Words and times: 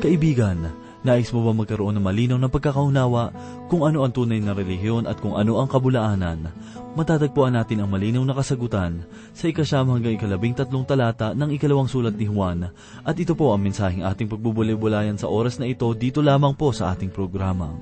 Kaibigan, 0.00 0.56
nais 1.04 1.28
mo 1.28 1.44
ba 1.44 1.52
magkaroon 1.52 2.00
ng 2.00 2.04
malinaw 2.08 2.40
na 2.40 2.48
pagkakaunawa 2.48 3.36
kung 3.68 3.84
ano 3.84 4.00
ang 4.00 4.16
tunay 4.16 4.40
na 4.40 4.56
relihiyon 4.56 5.04
at 5.04 5.20
kung 5.20 5.36
ano 5.36 5.60
ang 5.60 5.68
kabulaanan? 5.68 6.48
Matatagpuan 6.96 7.52
natin 7.52 7.84
ang 7.84 7.92
malinaw 7.92 8.24
na 8.24 8.32
kasagutan 8.32 9.04
sa 9.36 9.52
ikasyam 9.52 9.92
hanggang 9.92 10.16
ikalabing 10.16 10.56
tatlong 10.56 10.88
talata 10.88 11.36
ng 11.36 11.52
ikalawang 11.52 11.84
sulat 11.84 12.16
ni 12.16 12.32
Juan 12.32 12.72
at 13.04 13.16
ito 13.20 13.36
po 13.36 13.52
ang 13.52 13.60
mensaheng 13.60 14.00
ating 14.00 14.32
pagbubulay-bulayan 14.32 15.20
sa 15.20 15.28
oras 15.28 15.60
na 15.60 15.68
ito 15.68 15.84
dito 15.92 16.24
lamang 16.24 16.56
po 16.56 16.72
sa 16.72 16.96
ating 16.96 17.12
programang, 17.12 17.76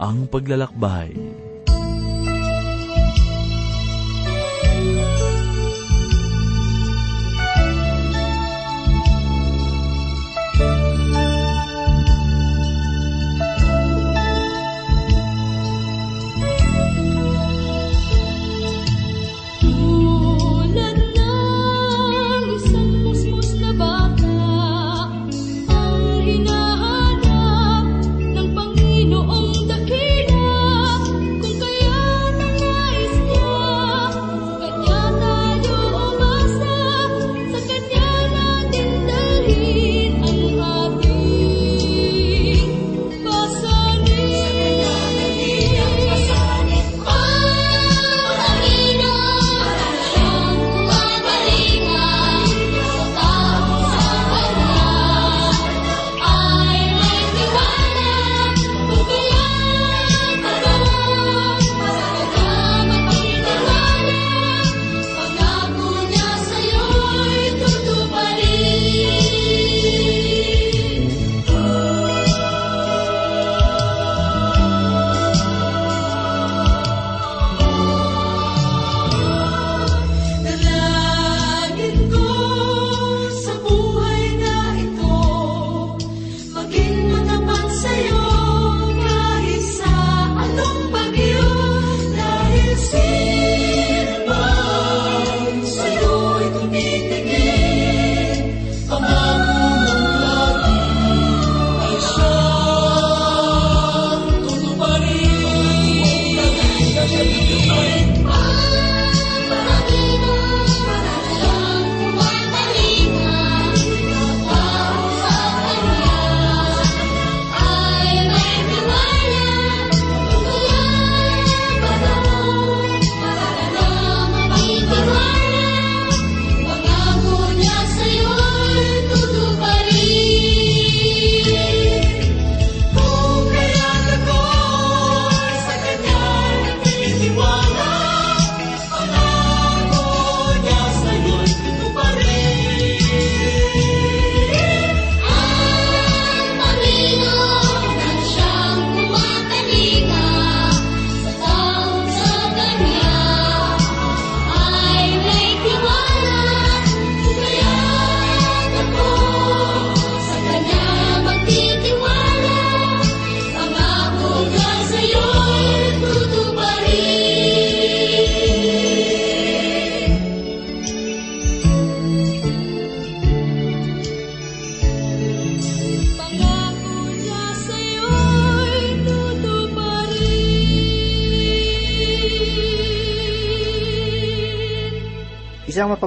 Ang 0.00 0.24
Paglalakbay. 0.24 1.12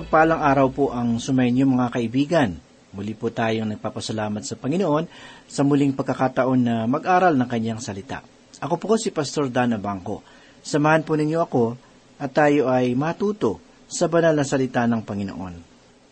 Mapagpalang 0.07 0.40
araw 0.40 0.68
po 0.72 0.85
ang 0.95 1.19
sumainyo 1.19 1.68
mga 1.68 1.91
kaibigan. 1.91 2.56
Muli 2.95 3.12
po 3.12 3.28
tayong 3.28 3.75
nagpapasalamat 3.75 4.40
sa 4.40 4.56
Panginoon 4.56 5.03
sa 5.51 5.68
muling 5.68 5.91
pagkakataon 5.91 6.59
na 6.63 6.88
mag-aral 6.88 7.35
ng 7.35 7.44
kanyang 7.44 7.84
salita. 7.84 8.23
Ako 8.63 8.79
po 8.79 8.96
si 8.96 9.12
Pastor 9.12 9.51
Dana 9.51 9.75
Bangko. 9.75 10.23
Samahan 10.63 11.03
po 11.03 11.19
ninyo 11.19 11.44
ako 11.44 11.75
at 12.23 12.31
tayo 12.31 12.72
ay 12.72 12.96
matuto 12.96 13.59
sa 13.91 14.07
banal 14.07 14.31
na 14.31 14.47
salita 14.47 14.88
ng 14.88 15.03
Panginoon. 15.03 15.53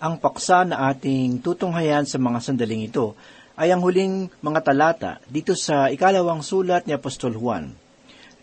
Ang 0.04 0.14
paksa 0.20 0.68
na 0.68 0.92
ating 0.92 1.40
tutunghayan 1.40 2.04
sa 2.04 2.20
mga 2.20 2.44
sandaling 2.44 2.92
ito 2.92 3.16
ay 3.56 3.72
ang 3.72 3.80
huling 3.80 4.28
mga 4.44 4.60
talata 4.60 5.24
dito 5.24 5.56
sa 5.56 5.88
ikalawang 5.88 6.44
sulat 6.44 6.84
ni 6.84 6.92
Apostol 6.92 7.40
Juan. 7.40 7.72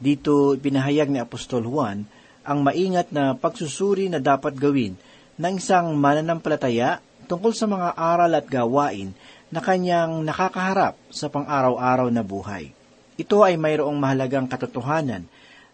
Dito 0.00 0.56
pinahayag 0.56 1.12
ni 1.12 1.20
Apostol 1.20 1.68
Juan 1.68 2.08
ang 2.41 2.64
maingat 2.64 3.12
na 3.12 3.36
pagsusuri 3.36 4.08
na 4.08 4.16
dapat 4.16 4.56
gawin 4.56 4.96
ng 5.42 5.58
isang 5.58 5.98
mananampalataya 5.98 7.03
tungkol 7.26 7.50
sa 7.50 7.66
mga 7.66 7.98
aral 7.98 8.30
at 8.38 8.47
gawain 8.47 9.10
na 9.50 9.58
kanyang 9.58 10.22
nakakaharap 10.22 10.94
sa 11.10 11.26
pang-araw-araw 11.26 12.06
na 12.14 12.22
buhay. 12.22 12.70
Ito 13.19 13.42
ay 13.42 13.58
mayroong 13.58 13.98
mahalagang 13.98 14.47
katotohanan 14.47 15.26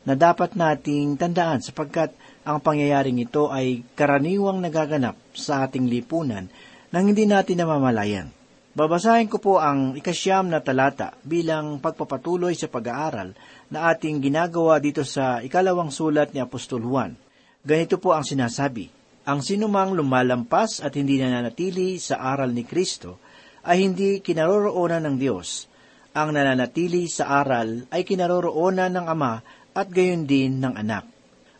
na 0.08 0.14
dapat 0.16 0.56
nating 0.56 1.20
tandaan 1.20 1.60
sapagkat 1.60 2.16
ang 2.48 2.64
pangyayaring 2.64 3.20
ito 3.20 3.52
ay 3.52 3.84
karaniwang 3.92 4.64
nagaganap 4.64 5.20
sa 5.36 5.68
ating 5.68 5.84
lipunan 5.84 6.48
nang 6.88 7.04
hindi 7.04 7.28
natin 7.28 7.60
namamalayan. 7.60 8.32
Babasahin 8.72 9.28
ko 9.28 9.36
po 9.36 9.52
ang 9.60 10.00
ikasyam 10.00 10.48
na 10.48 10.64
talata 10.64 11.12
bilang 11.20 11.76
pagpapatuloy 11.76 12.56
sa 12.56 12.72
pag-aaral 12.72 13.36
na 13.68 13.92
ating 13.92 14.22
ginagawa 14.22 14.80
dito 14.80 15.04
sa 15.04 15.44
ikalawang 15.44 15.92
sulat 15.92 16.32
ni 16.32 16.40
Apostol 16.40 16.86
Juan. 16.86 17.12
Ganito 17.60 18.00
po 18.00 18.16
ang 18.16 18.24
sinasabi, 18.24 18.97
Ang 19.28 19.44
sinumang 19.44 19.92
lumalampas 19.92 20.80
at 20.80 20.96
hindi 20.96 21.20
nananatili 21.20 22.00
sa 22.00 22.16
aral 22.32 22.56
ni 22.56 22.64
Kristo 22.64 23.20
ay 23.60 23.84
hindi 23.84 24.24
kinaroroonan 24.24 25.04
ng 25.04 25.16
Diyos. 25.20 25.68
Ang 26.16 26.32
nananatili 26.32 27.04
sa 27.12 27.44
aral 27.44 27.84
ay 27.92 28.08
kinaroroonan 28.08 28.88
ng 28.96 29.04
Ama 29.04 29.44
at 29.76 29.92
gayon 29.92 30.24
din 30.24 30.64
ng 30.64 30.72
Anak. 30.72 31.04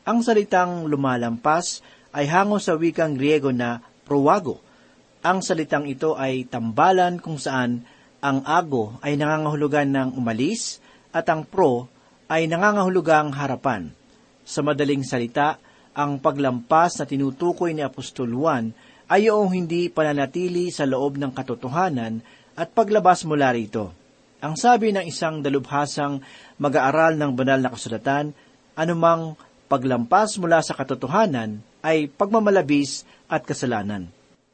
Ang 0.08 0.24
salitang 0.24 0.88
lumalampas 0.88 1.84
ay 2.16 2.24
hango 2.32 2.56
sa 2.56 2.72
wikang 2.72 3.20
Griego 3.20 3.52
na 3.52 3.84
prowago. 4.08 4.64
Ang 5.20 5.44
salitang 5.44 5.84
ito 5.84 6.16
ay 6.16 6.48
tambalan 6.48 7.20
kung 7.20 7.36
saan 7.36 7.84
ang 8.24 8.48
ago 8.48 8.96
ay 9.04 9.20
nangangahulugan 9.20 9.92
ng 9.92 10.08
umalis 10.16 10.80
at 11.12 11.28
ang 11.28 11.44
pro 11.44 11.84
ay 12.32 12.48
nangangahulugang 12.48 13.28
harapan. 13.36 13.92
Sa 14.48 14.64
madaling 14.64 15.04
salita, 15.04 15.60
ang 15.94 16.20
paglampas 16.20 17.00
na 17.00 17.04
tinutukoy 17.08 17.72
ni 17.72 17.84
Apostol 17.84 18.32
Juan 18.32 18.72
ay 19.08 19.32
yung 19.32 19.52
hindi 19.52 19.88
pananatili 19.88 20.68
sa 20.68 20.84
loob 20.84 21.16
ng 21.16 21.32
katotohanan 21.32 22.20
at 22.58 22.74
paglabas 22.76 23.24
mula 23.24 23.54
rito. 23.54 23.94
Ang 24.38 24.54
sabi 24.54 24.94
ng 24.94 25.02
isang 25.08 25.42
dalubhasang 25.42 26.22
mag-aaral 26.60 27.18
ng 27.18 27.32
banal 27.34 27.58
na 27.58 27.72
kasulatan, 27.74 28.30
anumang 28.78 29.34
paglampas 29.66 30.38
mula 30.38 30.62
sa 30.62 30.76
katotohanan 30.78 31.58
ay 31.82 32.06
pagmamalabis 32.06 33.02
at 33.26 33.42
kasalanan. 33.42 34.06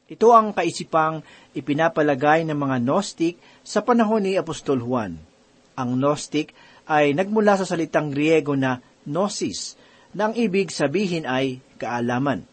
Ito 0.05 0.33
ang 0.33 0.53
kaisipang 0.53 1.25
ipinapalagay 1.57 2.45
ng 2.45 2.57
mga 2.57 2.77
Gnostic 2.81 3.41
sa 3.65 3.81
panahon 3.81 4.25
ni 4.25 4.37
Apostol 4.37 4.81
Juan. 4.81 5.17
Ang 5.73 5.89
Gnostic 5.97 6.53
ay 6.85 7.17
nagmula 7.17 7.57
sa 7.57 7.65
salitang 7.65 8.13
Griego 8.13 8.53
na 8.53 8.77
gnosis, 9.05 9.77
na 10.15 10.31
ang 10.31 10.33
ibig 10.39 10.71
sabihin 10.71 11.27
ay 11.27 11.59
kaalaman. 11.75 12.47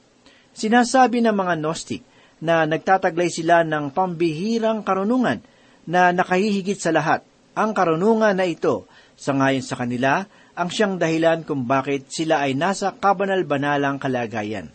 Sinasabi 0.53 1.23
ng 1.23 1.33
mga 1.33 1.55
Gnostic 1.63 2.03
na 2.43 2.67
nagtataglay 2.67 3.31
sila 3.31 3.63
ng 3.63 3.95
pambihirang 3.95 4.83
karunungan 4.83 5.39
na 5.87 6.11
nakahihigit 6.11 6.77
sa 6.77 6.91
lahat. 6.91 7.23
Ang 7.55 7.71
karunungan 7.71 8.35
na 8.35 8.45
ito, 8.45 8.91
sa 9.15 9.31
ngayon 9.33 9.63
sa 9.63 9.79
kanila, 9.79 10.27
ang 10.53 10.69
siyang 10.69 10.99
dahilan 10.99 11.47
kung 11.47 11.65
bakit 11.65 12.11
sila 12.11 12.45
ay 12.45 12.59
nasa 12.59 12.93
kabanal-banalang 12.93 14.03
kalagayan. 14.03 14.69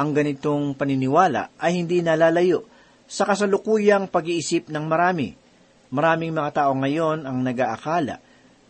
Ang 0.00 0.16
ganitong 0.16 0.74
paniniwala 0.74 1.52
ay 1.60 1.76
hindi 1.76 2.00
nalalayo 2.00 2.64
sa 3.04 3.28
kasalukuyang 3.28 4.08
pag-iisip 4.08 4.72
ng 4.72 4.84
marami. 4.88 5.36
Maraming 5.92 6.32
mga 6.32 6.50
tao 6.64 6.72
ngayon 6.72 7.28
ang 7.28 7.44
nag-aakala 7.44 8.16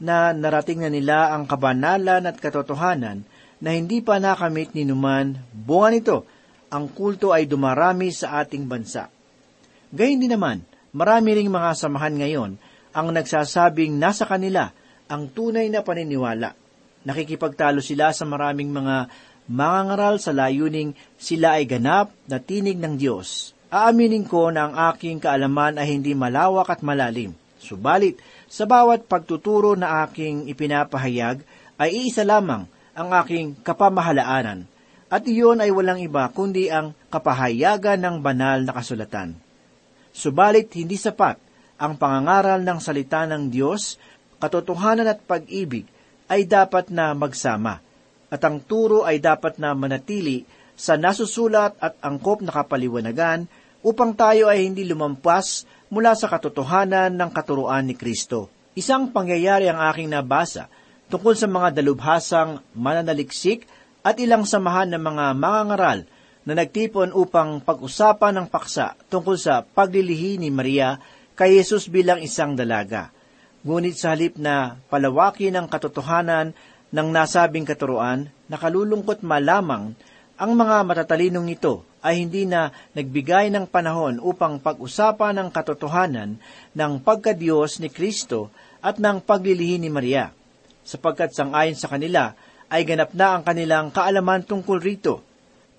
na 0.00 0.32
narating 0.32 0.80
na 0.80 0.90
nila 0.90 1.36
ang 1.36 1.44
kabanalan 1.44 2.24
at 2.24 2.36
katotohanan 2.40 3.22
na 3.60 3.76
hindi 3.76 4.00
pa 4.00 4.16
nakamit 4.16 4.72
ni 4.72 4.88
Numan, 4.88 5.36
bunga 5.52 5.88
nito, 5.92 6.18
ang 6.72 6.88
kulto 6.88 7.36
ay 7.36 7.44
dumarami 7.44 8.08
sa 8.08 8.40
ating 8.40 8.64
bansa. 8.64 9.12
Gayun 9.92 10.22
din 10.22 10.32
naman, 10.32 10.64
marami 10.96 11.36
ring 11.36 11.52
mga 11.52 11.76
samahan 11.76 12.16
ngayon 12.16 12.52
ang 12.90 13.08
nagsasabing 13.14 14.00
nasa 14.00 14.24
kanila 14.26 14.72
ang 15.10 15.28
tunay 15.30 15.66
na 15.68 15.82
paniniwala. 15.82 16.54
Nakikipagtalo 17.02 17.82
sila 17.82 18.14
sa 18.14 18.24
maraming 18.24 18.70
mga 18.70 19.10
mangangaral 19.50 20.22
sa 20.22 20.30
layuning 20.30 20.94
sila 21.18 21.58
ay 21.58 21.66
ganap 21.66 22.14
na 22.30 22.38
tinig 22.38 22.78
ng 22.78 22.94
Diyos. 22.94 23.52
Aaminin 23.70 24.26
ko 24.26 24.50
na 24.50 24.70
ang 24.70 24.74
aking 24.94 25.18
kaalaman 25.18 25.78
ay 25.78 25.94
hindi 25.94 26.14
malawak 26.14 26.70
at 26.70 26.80
malalim. 26.86 27.34
Subalit, 27.58 28.18
sa 28.50 28.66
bawat 28.66 29.06
pagtuturo 29.06 29.74
na 29.74 30.06
aking 30.06 30.50
ipinapahayag, 30.50 31.42
ay 31.78 31.90
iisa 31.92 32.26
lamang 32.26 32.66
ang 32.94 33.14
aking 33.24 33.58
kapamahalaanan, 33.62 34.66
at 35.10 35.26
iyon 35.26 35.58
ay 35.58 35.74
walang 35.74 35.98
iba 35.98 36.30
kundi 36.30 36.70
ang 36.70 36.94
kapahayagan 37.10 37.98
ng 37.98 38.16
banal 38.22 38.62
na 38.62 38.70
kasulatan. 38.70 39.34
Subalit, 40.14 40.70
hindi 40.78 40.94
sapat 40.94 41.38
ang 41.80 41.98
pangangaral 41.98 42.62
ng 42.62 42.78
salita 42.78 43.26
ng 43.26 43.50
Diyos, 43.50 43.98
katotohanan 44.38 45.10
at 45.10 45.22
pag-ibig 45.24 45.88
ay 46.30 46.46
dapat 46.46 46.94
na 46.94 47.10
magsama, 47.16 47.82
at 48.30 48.40
ang 48.46 48.62
turo 48.62 49.02
ay 49.02 49.18
dapat 49.18 49.58
na 49.58 49.74
manatili 49.74 50.46
sa 50.78 50.94
nasusulat 50.94 51.74
at 51.82 51.98
angkop 52.00 52.40
na 52.40 52.54
kapaliwanagan 52.54 53.50
upang 53.82 54.14
tayo 54.14 54.46
ay 54.46 54.64
hindi 54.64 54.86
lumampas 54.86 55.66
mula 55.90 56.14
sa 56.14 56.30
katotohanan 56.30 57.10
ng 57.10 57.30
katuruan 57.34 57.84
ni 57.84 57.98
Kristo. 57.98 58.48
Isang 58.78 59.10
pangyayari 59.10 59.66
ang 59.66 59.82
aking 59.90 60.08
nabasa 60.14 60.70
tungkol 61.10 61.34
sa 61.34 61.50
mga 61.50 61.82
dalubhasang 61.82 62.62
mananaliksik 62.78 63.66
at 64.06 64.16
ilang 64.22 64.46
samahan 64.46 64.94
ng 64.94 65.02
mga 65.02 65.24
mangangaral 65.34 65.98
na 66.46 66.52
nagtipon 66.56 67.12
upang 67.12 67.60
pag-usapan 67.60 68.40
ng 68.40 68.46
paksa 68.48 68.96
tungkol 69.12 69.36
sa 69.36 69.60
paglilihi 69.60 70.40
ni 70.40 70.48
Maria 70.48 70.96
kay 71.36 71.58
Jesus 71.58 71.90
bilang 71.90 72.22
isang 72.22 72.56
dalaga. 72.56 73.12
Ngunit 73.60 73.98
sa 73.98 74.16
halip 74.16 74.40
na 74.40 74.80
palawakin 74.88 75.58
ang 75.58 75.66
katotohanan 75.68 76.56
ng 76.90 77.08
nasabing 77.12 77.68
katuruan, 77.68 78.32
nakalulungkot 78.48 79.20
malamang 79.20 79.92
ang 80.40 80.52
mga 80.56 80.80
matatalinong 80.88 81.52
ito 81.52 81.84
ay 82.00 82.24
hindi 82.24 82.48
na 82.48 82.72
nagbigay 82.96 83.52
ng 83.52 83.68
panahon 83.68 84.16
upang 84.24 84.56
pag-usapan 84.56 85.36
ang 85.36 85.48
katotohanan 85.52 86.40
ng 86.72 86.92
pagkadiyos 87.04 87.76
ni 87.84 87.92
Kristo 87.92 88.48
at 88.80 88.96
ng 88.96 89.20
paglilihi 89.20 89.76
ni 89.76 89.92
Maria, 89.92 90.32
sapagkat 90.84 91.32
sangayon 91.34 91.76
sa 91.76 91.90
kanila 91.90 92.34
ay 92.70 92.86
ganap 92.86 93.10
na 93.12 93.36
ang 93.36 93.42
kanilang 93.42 93.90
kaalaman 93.90 94.46
tungkol 94.46 94.78
rito. 94.78 95.20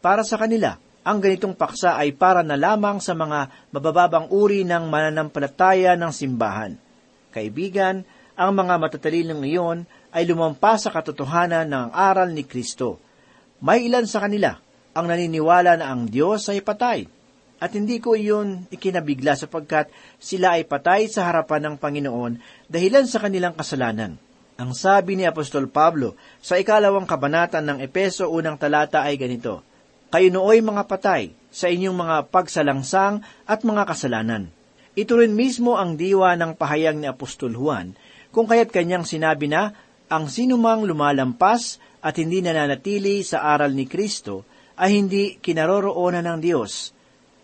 Para 0.03 0.27
sa 0.27 0.35
kanila, 0.35 0.75
ang 1.01 1.17
ganitong 1.17 1.57
paksa 1.57 1.97
ay 1.97 2.13
para 2.13 2.45
na 2.45 2.59
lamang 2.59 3.01
sa 3.01 3.17
mga 3.17 3.71
mabababang 3.73 4.29
uri 4.29 4.61
ng 4.67 4.85
mananampalataya 4.85 5.97
ng 5.97 6.11
simbahan. 6.13 6.77
Kaibigan, 7.33 8.05
ang 8.37 8.51
mga 8.53 8.75
matatalinong 8.77 9.41
iyon 9.47 9.79
ay 10.11 10.27
lumampas 10.27 10.85
sa 10.85 10.91
katotohanan 10.91 11.65
ng 11.69 11.87
aral 11.95 12.29
ni 12.35 12.43
Kristo. 12.43 12.99
May 13.63 13.87
ilan 13.87 14.05
sa 14.05 14.21
kanila 14.21 14.57
ang 14.91 15.05
naniniwala 15.07 15.79
na 15.79 15.93
ang 15.93 16.09
Diyos 16.09 16.51
ay 16.51 16.59
patay. 16.59 17.07
At 17.61 17.77
hindi 17.77 18.01
ko 18.01 18.17
iyon 18.17 18.65
ikinabigla 18.73 19.37
sapagkat 19.37 19.93
sila 20.17 20.57
ay 20.57 20.65
patay 20.65 21.05
sa 21.05 21.29
harapan 21.29 21.69
ng 21.69 21.75
Panginoon 21.77 22.33
dahilan 22.65 23.05
sa 23.05 23.21
kanilang 23.21 23.53
kasalanan. 23.53 24.17
Ang 24.61 24.77
sabi 24.77 25.17
ni 25.17 25.25
Apostol 25.25 25.65
Pablo 25.73 26.13
sa 26.37 26.53
ikalawang 26.53 27.09
kabanata 27.09 27.65
ng 27.65 27.81
Epeso 27.81 28.29
unang 28.29 28.61
talata 28.61 29.01
ay 29.01 29.17
ganito, 29.17 29.65
Kayo 30.13 30.29
nooy 30.29 30.61
mga 30.61 30.85
patay 30.85 31.33
sa 31.49 31.65
inyong 31.65 31.97
mga 31.97 32.17
pagsalangsang 32.29 33.25
at 33.49 33.65
mga 33.65 33.89
kasalanan. 33.89 34.53
Ito 34.93 35.17
rin 35.17 35.33
mismo 35.33 35.81
ang 35.81 35.97
diwa 35.97 36.37
ng 36.37 36.53
pahayag 36.53 36.93
ni 36.93 37.09
Apostol 37.09 37.57
Juan, 37.57 37.97
kung 38.29 38.45
kaya't 38.45 38.69
kanyang 38.69 39.01
sinabi 39.01 39.49
na, 39.49 39.73
ang 40.13 40.29
sinumang 40.29 40.85
lumalampas 40.85 41.81
at 42.05 42.21
hindi 42.21 42.45
nananatili 42.45 43.25
sa 43.25 43.41
aral 43.57 43.73
ni 43.73 43.89
Kristo 43.89 44.45
ay 44.77 44.93
hindi 44.93 45.41
kinaroroonan 45.41 46.29
ng 46.29 46.37
Diyos. 46.37 46.93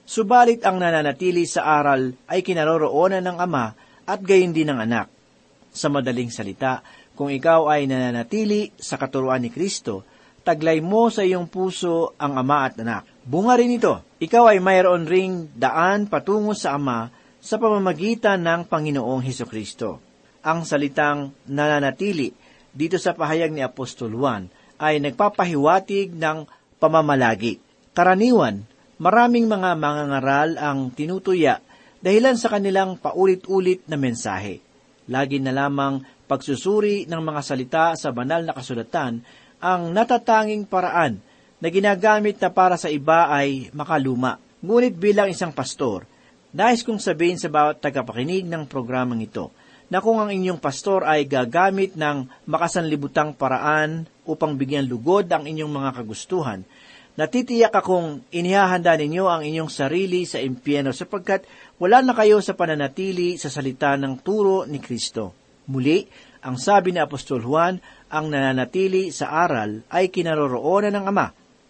Subalit 0.06 0.62
ang 0.62 0.78
nananatili 0.78 1.50
sa 1.50 1.66
aral 1.81 2.13
ay 2.30 2.46
kinaroroonan 2.46 3.25
ng 3.25 3.38
Ama 3.42 3.66
at 4.06 4.22
gayon 4.22 4.54
din 4.54 4.70
ng 4.70 4.86
anak. 4.86 5.17
Sa 5.77 5.94
madaling 5.94 6.33
salita, 6.33 6.81
kung 7.13 7.29
ikaw 7.29 7.69
ay 7.69 7.85
nananatili 7.85 8.74
sa 8.81 8.97
katuruan 8.97 9.45
ni 9.45 9.53
Kristo, 9.53 10.01
taglay 10.41 10.81
mo 10.81 11.13
sa 11.13 11.21
iyong 11.21 11.45
puso 11.45 12.18
ang 12.18 12.33
Ama 12.33 12.57
at 12.65 12.81
anak. 12.81 13.05
Bunga 13.22 13.53
rin 13.62 13.77
ito, 13.77 14.01
ikaw 14.17 14.50
ay 14.50 14.57
mayroon 14.57 15.05
ring 15.05 15.53
daan 15.53 16.10
patungo 16.10 16.57
sa 16.57 16.81
Ama 16.81 17.13
sa 17.38 17.62
pamamagitan 17.62 18.41
ng 18.41 18.65
Panginoong 18.65 19.22
Heso 19.22 19.46
Kristo. 19.46 20.01
Ang 20.41 20.65
salitang 20.65 21.29
nananatili 21.46 22.34
dito 22.74 22.98
sa 22.98 23.13
pahayag 23.13 23.53
ni 23.53 23.62
Apostol 23.62 24.17
Juan 24.17 24.50
ay 24.81 24.98
nagpapahiwatig 24.98 26.17
ng 26.17 26.50
pamamalagi. 26.81 27.62
Karaniwan, 27.93 28.65
maraming 28.98 29.46
mga 29.46 29.77
mangangaral 29.77 30.57
ang 30.57 30.89
tinutuya 30.89 31.62
dahilan 32.01 32.38
sa 32.38 32.50
kanilang 32.53 32.98
paulit-ulit 32.98 33.86
na 33.89 33.98
mensahe. 33.98 34.66
Lagi 35.08 35.40
na 35.40 35.56
lamang 35.56 36.04
pagsusuri 36.28 37.08
ng 37.08 37.22
mga 37.24 37.42
salita 37.42 37.86
sa 37.96 38.12
banal 38.12 38.44
na 38.44 38.52
kasulatan 38.52 39.24
ang 39.58 39.90
natatanging 39.90 40.68
paraan 40.68 41.18
na 41.58 41.68
ginagamit 41.74 42.38
na 42.38 42.54
para 42.54 42.78
sa 42.78 42.92
iba 42.92 43.32
ay 43.32 43.74
makaluma. 43.74 44.38
Ngunit 44.62 44.94
bilang 45.00 45.32
isang 45.32 45.50
pastor, 45.50 46.06
nais 46.54 46.86
kong 46.86 47.02
sabihin 47.02 47.42
sa 47.42 47.50
bawat 47.50 47.82
tagapakinig 47.82 48.46
ng 48.46 48.70
programang 48.70 49.24
ito 49.24 49.50
na 49.88 50.04
kung 50.04 50.20
ang 50.20 50.30
inyong 50.30 50.60
pastor 50.60 51.08
ay 51.08 51.24
gagamit 51.24 51.96
ng 51.96 52.28
makasanlibutang 52.44 53.32
paraan 53.34 54.04
upang 54.28 54.60
bigyan 54.60 54.86
lugod 54.86 55.32
ang 55.32 55.48
inyong 55.48 55.72
mga 55.72 55.90
kagustuhan, 56.04 56.68
natitiyak 57.16 57.72
akong 57.72 58.22
inihahanda 58.30 58.94
ninyo 59.00 59.26
ang 59.26 59.42
inyong 59.48 59.72
sarili 59.72 60.28
sa 60.28 60.44
impyeno 60.44 60.92
sapagkat 60.92 61.48
wala 61.77 62.01
na 62.01 62.17
kayo 62.17 62.41
sa 62.41 62.57
pananatili 62.57 63.38
sa 63.38 63.53
salita 63.53 63.93
ng 63.93 64.22
turo 64.25 64.65
ni 64.65 64.81
Kristo. 64.81 65.34
Muli, 65.69 66.10
ang 66.41 66.57
sabi 66.57 66.96
ni 66.96 67.00
Apostol 67.01 67.43
Juan, 67.46 67.77
ang 68.10 68.25
nananatili 68.31 69.13
sa 69.13 69.46
aral 69.46 69.86
ay 69.91 70.10
kinaroroonan 70.10 70.96
ng 70.96 71.05
Ama 71.05 71.27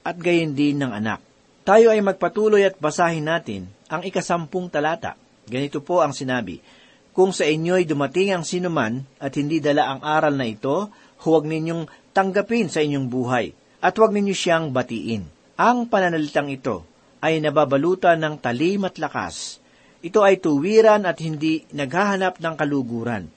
at 0.07 0.15
gayon 0.15 0.55
din 0.55 0.79
ng 0.79 0.95
anak. 0.95 1.19
Tayo 1.67 1.91
ay 1.91 1.99
magpatuloy 1.99 2.63
at 2.63 2.79
basahin 2.79 3.27
natin 3.27 3.67
ang 3.91 4.05
ikasampung 4.07 4.71
talata. 4.71 5.19
Ganito 5.43 5.83
po 5.83 5.99
ang 5.99 6.15
sinabi, 6.15 6.63
Kung 7.11 7.35
sa 7.35 7.43
inyo'y 7.43 7.83
dumating 7.83 8.31
ang 8.31 8.47
sinuman 8.47 9.03
at 9.19 9.35
hindi 9.35 9.59
dala 9.59 9.91
ang 9.91 9.99
aral 10.05 10.39
na 10.39 10.47
ito, 10.47 10.87
huwag 11.27 11.43
ninyong 11.43 12.13
tanggapin 12.15 12.71
sa 12.71 12.79
inyong 12.79 13.07
buhay 13.11 13.51
at 13.83 13.93
huwag 13.99 14.15
ninyo 14.15 14.31
siyang 14.31 14.71
batiin. 14.71 15.27
Ang 15.57 15.89
pananalitang 15.91 16.47
ito 16.47 16.85
ay 17.19 17.41
nababalutan 17.41 18.21
ng 18.21 18.35
talim 18.39 18.85
at 18.85 18.95
lakas. 19.01 19.59
Ito 20.01 20.21
ay 20.21 20.37
tuwiran 20.37 21.09
at 21.09 21.17
hindi 21.17 21.65
naghahanap 21.73 22.37
ng 22.37 22.55
kaluguran. 22.57 23.29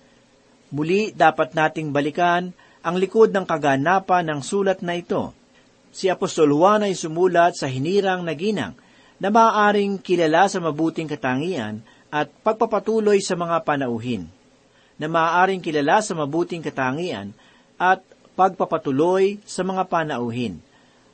Muli 0.71 1.11
dapat 1.17 1.57
nating 1.57 1.91
balikan 1.91 2.53
ang 2.85 2.97
likod 3.01 3.33
ng 3.33 3.45
kaganapan 3.49 4.29
ng 4.29 4.41
sulat 4.45 4.85
na 4.85 4.97
ito. 4.97 5.33
Si 5.91 6.07
Apostol 6.07 6.55
Juan 6.55 6.87
ay 6.87 6.95
sumulat 6.95 7.59
sa 7.59 7.67
hinirang 7.67 8.23
naginang 8.23 8.79
na 9.21 9.29
maaaring 9.29 10.01
kilala 10.01 10.47
sa 10.47 10.63
mabuting 10.63 11.11
katangian 11.11 11.83
at 12.09 12.31
pagpapatuloy 12.41 13.21
sa 13.21 13.37
mga 13.37 13.63
panauhin, 13.67 14.27
na 14.97 15.07
maaaring 15.07 15.61
kilala 15.61 16.01
sa 16.01 16.17
mabuting 16.17 16.65
katangian 16.65 17.37
at 17.77 18.01
pagpapatuloy 18.39 19.43
sa 19.45 19.61
mga 19.61 19.87
panauhin. 19.91 20.63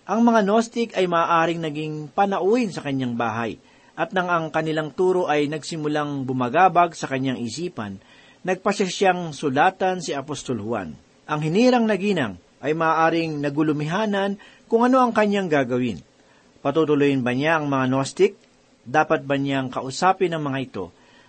Ang 0.07 0.21
mga 0.23 0.41
Gnostic 0.47 0.95
ay 0.95 1.11
maaaring 1.11 1.59
naging 1.59 1.95
panauhin 2.15 2.71
sa 2.71 2.85
kanyang 2.87 3.19
bahay, 3.19 3.59
at 3.97 4.13
nang 4.13 4.29
ang 4.29 4.53
kanilang 4.53 4.93
turo 4.93 5.25
ay 5.25 5.49
nagsimulang 5.49 6.29
bumagabag 6.29 6.93
sa 6.93 7.09
kanyang 7.09 7.41
isipan, 7.41 7.97
nagpasya 8.45 8.87
siyang 8.87 9.33
sulatan 9.33 10.05
si 10.05 10.13
Apostol 10.13 10.61
Juan. 10.61 10.93
Ang 11.25 11.41
hinirang 11.41 11.89
naginang 11.89 12.37
ay 12.61 12.77
maaaring 12.77 13.41
nagulumihanan 13.41 14.37
kung 14.69 14.85
ano 14.85 15.01
ang 15.01 15.17
kanyang 15.17 15.49
gagawin. 15.49 16.05
Patutuloyin 16.61 17.25
ba 17.25 17.33
niya 17.33 17.57
ang 17.57 17.73
mga 17.73 17.89
Gnostic? 17.89 18.37
Dapat 18.87 19.25
ba 19.25 19.35
niyang 19.41 19.73
kausapin 19.73 20.37
ang 20.37 20.45
mga 20.45 20.59
ito? 20.63 20.85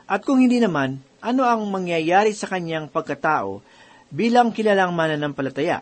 At 0.05 0.27
kung 0.27 0.43
hindi 0.43 0.59
naman, 0.61 1.01
ano 1.23 1.47
ang 1.47 1.65
mangyayari 1.71 2.35
sa 2.35 2.51
kanyang 2.51 2.91
pagkatao 2.91 3.63
bilang 4.11 4.51
kilalang 4.51 4.93
mananampalataya? 4.93 5.81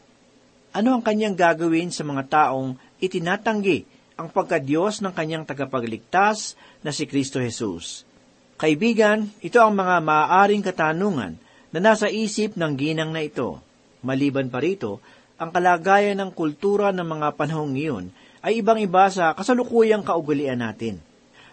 Ano 0.75 0.95
ang 0.95 1.03
kanyang 1.03 1.35
gagawin 1.35 1.89
sa 1.89 2.05
mga 2.05 2.23
taong 2.29 2.77
itinatanggi 3.01 3.94
ang 4.15 4.31
pagkadiyos 4.31 5.03
ng 5.03 5.11
kanyang 5.11 5.43
tagapagligtas 5.43 6.55
na 6.81 6.95
si 6.95 7.03
Kristo 7.03 7.43
Jesus? 7.43 8.07
Kaibigan, 8.55 9.27
ito 9.43 9.59
ang 9.59 9.75
mga 9.75 9.99
maaaring 9.99 10.63
katanungan 10.63 11.35
na 11.75 11.79
nasa 11.83 12.07
isip 12.07 12.55
ng 12.55 12.71
ginang 12.79 13.11
na 13.11 13.27
ito. 13.27 13.59
Maliban 13.99 14.47
pa 14.47 14.63
rito, 14.63 15.03
ang 15.35 15.51
kalagayan 15.51 16.15
ng 16.23 16.31
kultura 16.31 16.95
ng 16.95 17.03
mga 17.03 17.27
panahong 17.35 17.75
iyon 17.75 18.05
ay 18.39 18.63
ibang-iba 18.63 19.11
sa 19.11 19.35
kasalukuyang 19.35 20.07
kaugalian 20.07 20.63
natin. 20.63 21.03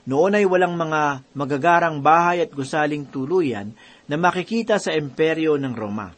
Noon 0.06 0.38
ay 0.38 0.46
walang 0.46 0.78
mga 0.78 1.26
magagarang 1.34 1.98
bahay 1.98 2.42
at 2.46 2.54
gusaling 2.54 3.06
tuluyan 3.10 3.74
na 4.06 4.14
makikita 4.14 4.78
sa 4.78 4.94
imperyo 4.94 5.58
ng 5.58 5.74
Roma. 5.74 6.14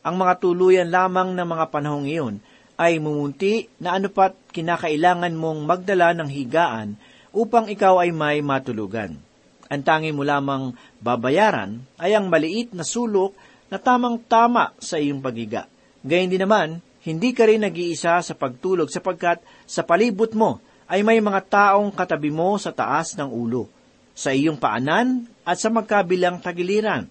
Ang 0.00 0.16
mga 0.16 0.40
tuluyan 0.40 0.88
lamang 0.88 1.36
ng 1.36 1.44
mga 1.44 1.64
panahong 1.68 2.08
iyon 2.08 2.40
ay 2.80 2.96
mumunti 2.96 3.68
na 3.76 4.00
anupat 4.00 4.32
kinakailangan 4.56 5.36
mong 5.36 5.68
magdala 5.68 6.16
ng 6.16 6.32
higaan 6.32 6.96
upang 7.36 7.68
ikaw 7.68 8.00
ay 8.00 8.08
may 8.08 8.40
matulugan. 8.40 9.20
Ang 9.68 9.82
tangi 9.84 10.16
mo 10.16 10.24
lamang 10.24 10.72
babayaran 10.98 11.84
ay 12.00 12.16
ang 12.16 12.32
maliit 12.32 12.72
na 12.72 12.82
sulok 12.82 13.36
na 13.68 13.76
tamang-tama 13.76 14.72
sa 14.80 14.96
iyong 14.96 15.20
pagiga. 15.20 15.68
Gayun 16.00 16.32
din 16.32 16.40
naman, 16.40 16.80
hindi 17.04 17.36
ka 17.36 17.46
rin 17.46 17.62
nag-iisa 17.62 18.18
sa 18.24 18.34
pagtulog 18.34 18.88
sapagkat 18.88 19.44
sa 19.68 19.84
palibot 19.84 20.32
mo 20.32 20.58
ay 20.90 21.06
may 21.06 21.22
mga 21.22 21.40
taong 21.46 21.94
katabi 21.94 22.34
mo 22.34 22.58
sa 22.58 22.74
taas 22.74 23.14
ng 23.14 23.30
ulo, 23.30 23.70
sa 24.10 24.34
iyong 24.34 24.58
paanan 24.58 25.28
at 25.46 25.60
sa 25.60 25.70
magkabilang 25.70 26.42
tagiliran. 26.42 27.06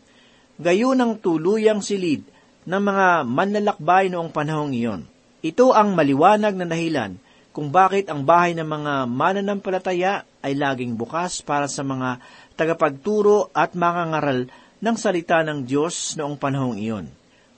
Gayon 0.59 0.99
ang 0.99 1.15
tuluyang 1.15 1.79
silid 1.79 2.27
ng 2.67 2.81
mga 2.83 3.23
manlalakbay 3.23 4.11
noong 4.11 4.35
panahong 4.35 4.75
iyon. 4.75 5.08
Ito 5.39 5.71
ang 5.71 5.95
maliwanag 5.95 6.51
na 6.59 6.67
dahilan 6.67 7.15
kung 7.55 7.71
bakit 7.71 8.11
ang 8.11 8.27
bahay 8.27 8.51
ng 8.59 8.67
mga 8.67 9.07
mananampalataya 9.07 10.27
ay 10.43 10.51
laging 10.51 10.99
bukas 10.99 11.39
para 11.39 11.71
sa 11.71 11.79
mga 11.79 12.19
tagapagturo 12.59 13.47
at 13.55 13.71
mga 13.71 14.03
ngaral 14.11 14.39
ng 14.83 14.95
salita 14.99 15.39
ng 15.47 15.63
Diyos 15.63 16.19
noong 16.19 16.35
panahong 16.35 16.75
iyon. 16.75 17.07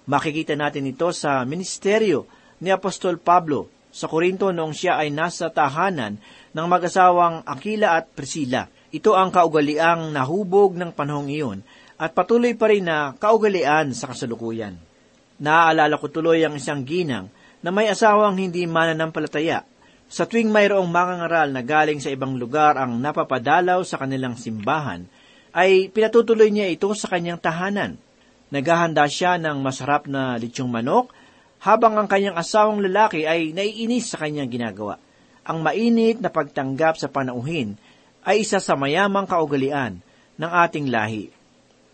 Makikita 0.05 0.53
natin 0.53 0.93
ito 0.93 1.09
sa 1.09 1.41
ministeryo 1.41 2.29
ni 2.61 2.69
Apostol 2.69 3.17
Pablo 3.17 3.69
sa 3.89 4.05
Korinto 4.05 4.53
noong 4.53 4.77
siya 4.77 5.01
ay 5.01 5.09
nasa 5.09 5.49
tahanan 5.49 6.21
ng 6.53 6.65
mag-asawang 6.69 7.41
Aquila 7.49 7.97
at 7.97 8.13
Priscilla. 8.13 8.69
Ito 8.93 9.17
ang 9.17 9.33
kaugaliang 9.33 10.13
nahubog 10.13 10.77
ng 10.77 10.93
panahong 10.93 11.33
iyon 11.33 11.59
at 11.97 12.13
patuloy 12.13 12.53
pa 12.53 12.69
rin 12.69 12.85
na 12.85 13.17
kaugalian 13.17 13.89
sa 13.97 14.13
kasalukuyan. 14.13 14.77
Naaalala 15.41 15.97
ko 15.97 16.13
tuloy 16.13 16.45
ang 16.45 16.53
isang 16.53 16.85
ginang 16.85 17.40
na 17.61 17.69
may 17.69 17.89
asawang 17.89 18.37
hindi 18.37 18.65
mananampalataya. 18.65 19.65
Sa 20.11 20.27
tuwing 20.27 20.51
mayroong 20.51 20.91
mga 20.91 21.13
ngaral 21.23 21.49
na 21.55 21.63
galing 21.63 22.03
sa 22.03 22.11
ibang 22.11 22.35
lugar 22.35 22.75
ang 22.75 22.99
napapadalaw 22.99 23.79
sa 23.87 23.95
kanilang 23.95 24.35
simbahan, 24.35 25.07
ay 25.55 25.87
pinatutuloy 25.87 26.51
niya 26.51 26.67
ito 26.67 26.91
sa 26.91 27.07
kanyang 27.07 27.39
tahanan. 27.39 27.95
Naghahanda 28.51 29.07
siya 29.07 29.39
ng 29.39 29.63
masarap 29.63 30.11
na 30.11 30.35
litsyong 30.35 30.67
manok, 30.67 31.15
habang 31.63 31.95
ang 31.95 32.09
kanyang 32.09 32.35
asawang 32.35 32.83
lalaki 32.83 33.23
ay 33.23 33.55
naiinis 33.55 34.11
sa 34.11 34.19
kanyang 34.19 34.51
ginagawa. 34.51 34.99
Ang 35.47 35.63
mainit 35.63 36.19
na 36.19 36.27
pagtanggap 36.27 36.99
sa 36.99 37.07
panauhin 37.07 37.77
ay 38.25 38.43
isa 38.43 38.59
sa 38.59 38.73
mayamang 38.75 39.29
kaugalian 39.29 40.01
ng 40.37 40.51
ating 40.51 40.89
lahi. 40.89 41.29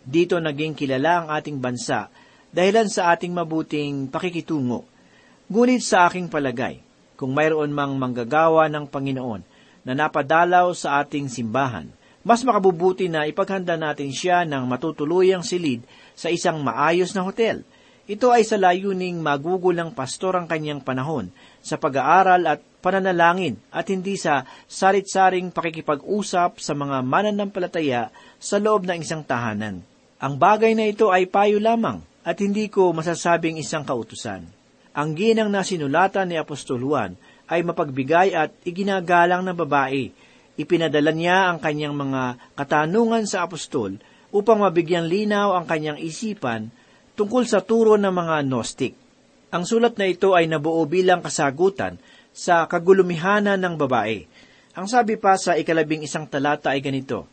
Dito 0.08 0.40
naging 0.40 0.74
kilala 0.74 1.24
ang 1.24 1.28
ating 1.36 1.60
bansa 1.60 2.08
dahilan 2.52 2.88
sa 2.88 3.12
ating 3.12 3.36
mabuting 3.36 4.08
pakikitungo. 4.08 4.97
Ngunit 5.48 5.80
sa 5.80 6.12
aking 6.12 6.28
palagay, 6.28 6.84
kung 7.16 7.32
mayroon 7.32 7.72
mang 7.72 7.96
manggagawa 7.96 8.68
ng 8.68 8.84
Panginoon 8.84 9.40
na 9.88 9.96
napadalaw 9.96 10.76
sa 10.76 11.00
ating 11.00 11.32
simbahan, 11.32 11.88
mas 12.20 12.44
makabubuti 12.44 13.08
na 13.08 13.24
ipaghanda 13.24 13.80
natin 13.80 14.12
siya 14.12 14.44
ng 14.44 14.68
matutuluyang 14.68 15.48
silid 15.48 15.88
sa 16.20 16.28
isang 16.28 16.60
maayos 16.60 17.16
na 17.16 17.24
hotel. 17.24 17.64
Ito 18.12 18.36
ay 18.36 18.44
sa 18.44 18.60
layuning 18.60 19.24
magugol 19.24 19.72
ng 19.72 19.96
pastor 19.96 20.36
ang 20.36 20.52
kanyang 20.52 20.84
panahon 20.84 21.32
sa 21.64 21.80
pag-aaral 21.80 22.44
at 22.44 22.60
pananalangin 22.84 23.56
at 23.72 23.88
hindi 23.88 24.20
sa 24.20 24.44
sarit-saring 24.68 25.56
pakikipag-usap 25.56 26.60
sa 26.60 26.76
mga 26.76 27.00
mananampalataya 27.08 28.12
sa 28.36 28.60
loob 28.60 28.84
ng 28.84 29.00
isang 29.00 29.24
tahanan. 29.24 29.80
Ang 30.20 30.34
bagay 30.36 30.76
na 30.76 30.92
ito 30.92 31.08
ay 31.08 31.24
payo 31.32 31.56
lamang 31.64 32.04
at 32.28 32.36
hindi 32.44 32.68
ko 32.68 32.92
masasabing 32.92 33.56
isang 33.56 33.88
kautusan. 33.88 34.57
Ang 34.98 35.14
ginang 35.14 35.54
na 35.54 35.62
sinulatan 35.62 36.26
ni 36.26 36.42
Apostol 36.42 36.82
Juan 36.82 37.14
ay 37.46 37.62
mapagbigay 37.62 38.34
at 38.34 38.50
iginagalang 38.66 39.46
ng 39.46 39.54
babae. 39.54 40.10
Ipinadala 40.58 41.14
niya 41.14 41.54
ang 41.54 41.62
kanyang 41.62 41.94
mga 41.94 42.42
katanungan 42.58 43.30
sa 43.30 43.46
apostol 43.46 44.02
upang 44.34 44.66
mabigyan 44.66 45.06
linaw 45.06 45.54
ang 45.54 45.70
kanyang 45.70 46.02
isipan 46.02 46.74
tungkol 47.14 47.46
sa 47.46 47.62
turo 47.62 47.94
ng 47.94 48.10
mga 48.10 48.42
Gnostic. 48.50 48.98
Ang 49.54 49.70
sulat 49.70 50.02
na 50.02 50.10
ito 50.10 50.34
ay 50.34 50.50
nabuo 50.50 50.82
bilang 50.90 51.22
kasagutan 51.22 52.02
sa 52.34 52.66
kagulumihanan 52.66 53.62
ng 53.62 53.78
babae. 53.78 54.26
Ang 54.74 54.90
sabi 54.90 55.14
pa 55.14 55.38
sa 55.38 55.54
ikalabing 55.54 56.10
isang 56.10 56.26
talata 56.26 56.74
ay 56.74 56.82
ganito, 56.82 57.30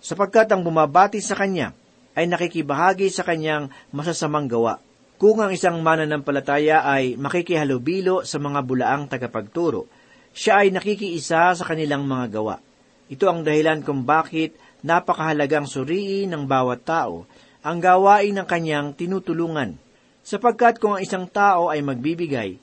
sapagkat 0.00 0.48
ang 0.56 0.64
bumabati 0.64 1.20
sa 1.20 1.36
kanya 1.36 1.76
ay 2.16 2.24
nakikibahagi 2.32 3.12
sa 3.12 3.28
kanyang 3.28 3.68
masasamang 3.92 4.48
gawa. 4.48 4.80
Kung 5.14 5.38
ang 5.38 5.54
isang 5.54 5.78
mananampalataya 5.78 6.82
ay 6.82 7.14
makikihalubilo 7.14 8.26
sa 8.26 8.42
mga 8.42 8.60
bulaang 8.66 9.06
tagapagturo, 9.06 9.86
siya 10.34 10.66
ay 10.66 10.74
nakikiisa 10.74 11.54
sa 11.54 11.64
kanilang 11.64 12.02
mga 12.02 12.34
gawa. 12.34 12.58
Ito 13.06 13.30
ang 13.30 13.46
dahilan 13.46 13.86
kung 13.86 14.02
bakit 14.02 14.58
napakahalagang 14.82 15.70
suriin 15.70 16.34
ng 16.34 16.50
bawat 16.50 16.82
tao 16.82 17.30
ang 17.62 17.78
gawain 17.78 18.34
ng 18.34 18.42
kanyang 18.42 18.90
tinutulungan. 18.92 19.78
Sapagkat 20.26 20.82
kung 20.82 20.98
ang 20.98 21.02
isang 21.06 21.30
tao 21.30 21.70
ay 21.70 21.78
magbibigay 21.78 22.58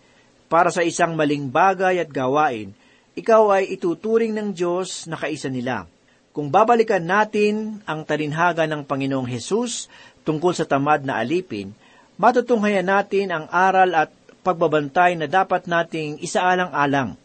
para 0.52 0.68
sa 0.76 0.84
isang 0.84 1.16
maling 1.16 1.48
bagay 1.48 2.04
at 2.04 2.12
gawain, 2.12 2.76
ikaw 3.16 3.48
ay 3.56 3.72
ituturing 3.72 4.36
ng 4.36 4.52
Diyos 4.52 5.08
na 5.08 5.16
kaisa 5.16 5.48
nila. 5.48 5.88
Kung 6.36 6.52
babalikan 6.52 7.04
natin 7.04 7.80
ang 7.88 8.04
talinhaga 8.04 8.68
ng 8.68 8.84
Panginoong 8.84 9.28
Hesus 9.32 9.88
tungkol 10.28 10.52
sa 10.52 10.68
tamad 10.68 11.08
na 11.08 11.16
alipin, 11.16 11.72
matutunghayan 12.22 12.86
natin 12.86 13.34
ang 13.34 13.46
aral 13.50 13.98
at 13.98 14.14
pagbabantay 14.46 15.18
na 15.18 15.26
dapat 15.26 15.66
nating 15.66 16.22
isaalang-alang. 16.22 17.18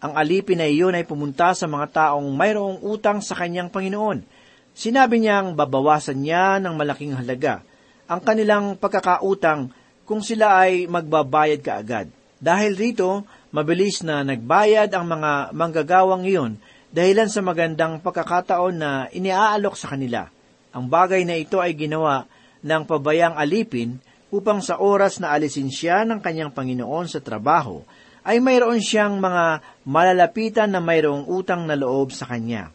Ang 0.00 0.12
alipin 0.16 0.56
na 0.56 0.64
iyon 0.64 0.96
ay 0.96 1.04
pumunta 1.04 1.52
sa 1.52 1.68
mga 1.68 1.92
taong 1.92 2.32
mayroong 2.32 2.80
utang 2.80 3.20
sa 3.20 3.36
kanyang 3.36 3.68
Panginoon. 3.68 4.24
Sinabi 4.72 5.20
niyang 5.20 5.52
babawasan 5.52 6.16
niya 6.16 6.56
ng 6.64 6.72
malaking 6.72 7.12
halaga 7.12 7.60
ang 8.08 8.24
kanilang 8.24 8.80
pagkakautang 8.80 9.68
kung 10.08 10.24
sila 10.24 10.64
ay 10.64 10.88
magbabayad 10.88 11.60
kaagad. 11.60 12.08
Dahil 12.40 12.72
rito, 12.72 13.28
mabilis 13.52 14.00
na 14.00 14.24
nagbayad 14.24 14.88
ang 14.96 15.04
mga 15.04 15.52
manggagawang 15.52 16.24
iyon 16.24 16.56
dahilan 16.88 17.28
sa 17.28 17.44
magandang 17.44 18.00
pagkakataon 18.00 18.74
na 18.80 18.90
iniaalok 19.12 19.76
sa 19.76 19.92
kanila. 19.92 20.24
Ang 20.72 20.88
bagay 20.88 21.28
na 21.28 21.36
ito 21.36 21.60
ay 21.60 21.76
ginawa 21.76 22.24
ng 22.64 22.82
pabayang 22.88 23.36
alipin 23.36 24.00
upang 24.28 24.60
sa 24.60 24.76
oras 24.76 25.20
na 25.20 25.32
alisin 25.32 25.72
siya 25.72 26.04
ng 26.04 26.20
kanyang 26.20 26.52
Panginoon 26.52 27.08
sa 27.08 27.20
trabaho, 27.20 27.80
ay 28.28 28.44
mayroon 28.44 28.80
siyang 28.82 29.16
mga 29.16 29.64
malalapitan 29.88 30.68
na 30.68 30.84
mayroong 30.84 31.24
utang 31.32 31.64
na 31.64 31.72
loob 31.72 32.12
sa 32.12 32.28
kanya. 32.28 32.68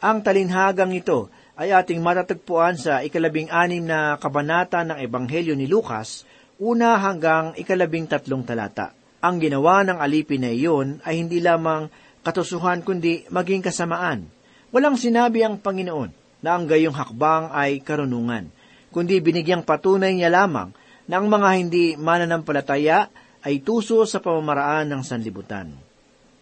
Ang 0.00 0.24
talinhagang 0.24 0.92
ito 0.96 1.28
ay 1.56 1.72
ating 1.72 2.00
matatagpuan 2.00 2.80
sa 2.80 3.04
ikalabing 3.04 3.52
anim 3.52 3.84
na 3.84 4.16
kabanata 4.16 4.84
ng 4.84 4.96
Ebanghelyo 5.00 5.52
ni 5.52 5.68
Lucas, 5.68 6.24
una 6.56 6.96
hanggang 6.96 7.52
ikalabing 7.56 8.08
tatlong 8.08 8.44
talata. 8.44 8.96
Ang 9.20 9.40
ginawa 9.40 9.84
ng 9.84 10.00
alipin 10.00 10.44
na 10.44 10.52
iyon 10.52 11.04
ay 11.04 11.20
hindi 11.20 11.44
lamang 11.44 11.92
katusuhan 12.24 12.80
kundi 12.80 13.28
maging 13.28 13.64
kasamaan. 13.64 14.28
Walang 14.72 14.96
sinabi 14.96 15.44
ang 15.44 15.60
Panginoon 15.60 16.40
na 16.40 16.56
ang 16.56 16.64
gayong 16.68 16.96
hakbang 16.96 17.52
ay 17.52 17.80
karunungan, 17.84 18.48
kundi 18.92 19.20
binigyang 19.20 19.64
patunay 19.64 20.16
niya 20.16 20.32
lamang 20.32 20.72
na 21.06 21.22
ang 21.22 21.26
mga 21.30 21.48
hindi 21.58 21.94
mananampalataya 21.94 23.10
ay 23.46 23.62
tuso 23.62 24.02
sa 24.06 24.18
pamamaraan 24.18 24.90
ng 24.90 25.02
sanlibutan. 25.06 25.70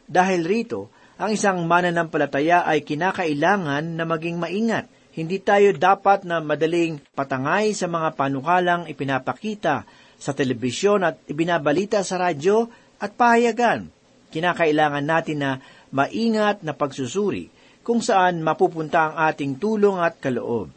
Dahil 0.09 0.45
rito, 0.45 0.89
ang 1.21 1.31
isang 1.31 1.63
mananampalataya 1.69 2.65
ay 2.67 2.83
kinakailangan 2.83 3.85
na 3.95 4.05
maging 4.09 4.41
maingat. 4.41 4.89
Hindi 5.15 5.39
tayo 5.39 5.71
dapat 5.71 6.27
na 6.27 6.43
madaling 6.43 6.99
patangay 7.15 7.71
sa 7.71 7.87
mga 7.87 8.19
panukalang 8.19 8.91
ipinapakita 8.91 9.87
sa 10.19 10.31
telebisyon 10.35 11.07
at 11.07 11.23
ibinabalita 11.31 12.03
sa 12.03 12.19
radyo 12.19 12.67
at 12.99 13.15
pahayagan. 13.15 13.87
Kinakailangan 14.35 15.07
natin 15.07 15.39
na 15.39 15.51
maingat 15.95 16.67
na 16.67 16.75
pagsusuri 16.75 17.47
kung 17.87 18.03
saan 18.03 18.43
mapupunta 18.43 19.13
ang 19.13 19.15
ating 19.31 19.61
tulong 19.61 20.03
at 20.03 20.19
kaloob. 20.19 20.73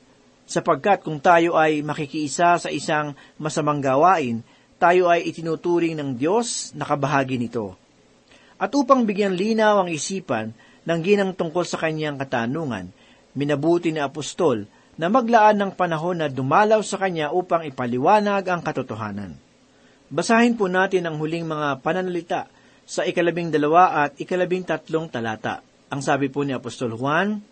Sapagkat 0.47 1.03
kung 1.03 1.19
tayo 1.19 1.59
ay 1.59 1.83
makikiisa 1.83 2.55
sa 2.55 2.69
isang 2.71 3.11
masamang 3.35 3.83
gawain, 3.83 4.39
tayo 4.79 5.11
ay 5.11 5.27
itinuturing 5.27 5.99
ng 5.99 6.15
Diyos 6.15 6.71
na 6.71 6.87
kabahagi 6.87 7.35
nito. 7.35 7.75
At 8.55 8.71
upang 8.71 9.03
bigyan 9.03 9.35
linaw 9.35 9.83
ang 9.83 9.89
isipan 9.91 10.55
ng 10.87 10.99
ginang 11.03 11.35
tungkol 11.35 11.67
sa 11.67 11.75
kanyang 11.75 12.15
katanungan, 12.15 12.89
minabuti 13.35 13.91
ni 13.91 13.99
Apostol 13.99 14.65
na 14.97 15.11
maglaan 15.11 15.59
ng 15.59 15.71
panahon 15.75 16.23
na 16.23 16.31
dumalaw 16.31 16.81
sa 16.81 16.97
kanya 16.97 17.29
upang 17.29 17.67
ipaliwanag 17.67 18.47
ang 18.47 18.63
katotohanan. 18.63 19.35
Basahin 20.07 20.55
po 20.55 20.71
natin 20.71 21.05
ang 21.05 21.19
huling 21.19 21.43
mga 21.43 21.83
pananalita 21.83 22.47
sa 22.87 23.03
ikalabing 23.03 23.51
dalawa 23.51 24.07
at 24.07 24.15
ikalabing 24.15 24.63
tatlong 24.63 25.11
talata. 25.11 25.59
Ang 25.91 25.99
sabi 25.99 26.31
po 26.31 26.47
ni 26.47 26.55
Apostol 26.55 26.95
Juan, 26.95 27.43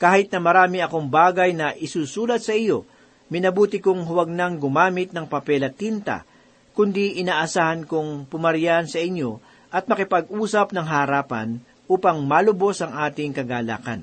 Kahit 0.00 0.32
na 0.32 0.40
marami 0.40 0.80
akong 0.80 1.12
bagay 1.12 1.52
na 1.52 1.76
isusulat 1.76 2.40
sa 2.40 2.56
iyo, 2.56 2.88
minabuti 3.28 3.84
kong 3.84 4.08
huwag 4.08 4.32
nang 4.32 4.56
gumamit 4.56 5.12
ng 5.12 5.28
papel 5.28 5.68
at 5.68 5.76
tinta, 5.76 6.24
kundi 6.72 7.20
inaasahan 7.20 7.84
kong 7.84 8.24
pumarian 8.32 8.88
sa 8.88 8.96
inyo 8.96 9.36
at 9.68 9.84
makipag-usap 9.84 10.72
ng 10.72 10.86
harapan 10.88 11.60
upang 11.84 12.24
malubos 12.24 12.80
ang 12.80 12.96
ating 12.96 13.36
kagalakan. 13.36 14.00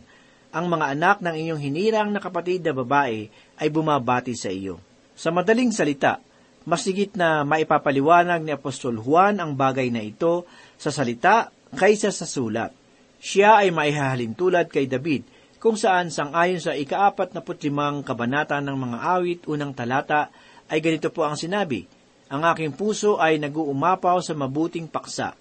Ang 0.54 0.66
mga 0.70 0.86
anak 0.94 1.18
ng 1.26 1.34
inyong 1.34 1.62
hinirang 1.66 2.10
na 2.14 2.22
kapatid 2.22 2.62
na 2.62 2.78
babae 2.78 3.34
ay 3.58 3.68
bumabati 3.74 4.38
sa 4.38 4.54
iyo. 4.54 4.78
Sa 5.18 5.34
madaling 5.34 5.74
salita, 5.74 6.22
masigit 6.70 7.18
na 7.18 7.42
maipapaliwanag 7.42 8.46
ni 8.46 8.54
Apostol 8.54 9.02
Juan 9.02 9.42
ang 9.42 9.58
bagay 9.58 9.90
na 9.90 10.06
ito 10.06 10.46
sa 10.78 10.94
salita 10.94 11.50
kaysa 11.74 12.14
sa 12.14 12.30
sulat. 12.30 12.70
Siya 13.18 13.66
ay 13.66 13.74
maihahalin 13.74 14.38
tulad 14.38 14.70
kay 14.70 14.86
David, 14.86 15.26
kung 15.58 15.74
saan 15.74 16.14
sangayon 16.14 16.62
sa 16.62 16.78
ikaapat 16.78 17.34
na 17.34 17.42
putlimang 17.42 18.06
kabanata 18.06 18.62
ng 18.62 18.78
mga 18.78 18.98
awit 19.02 19.40
unang 19.50 19.74
talata 19.74 20.30
ay 20.70 20.78
ganito 20.78 21.10
po 21.10 21.26
ang 21.26 21.34
sinabi, 21.34 21.90
Ang 22.30 22.46
aking 22.46 22.78
puso 22.78 23.18
ay 23.18 23.42
naguumapaw 23.42 24.22
sa 24.22 24.38
mabuting 24.38 24.86
paksa. 24.86 25.34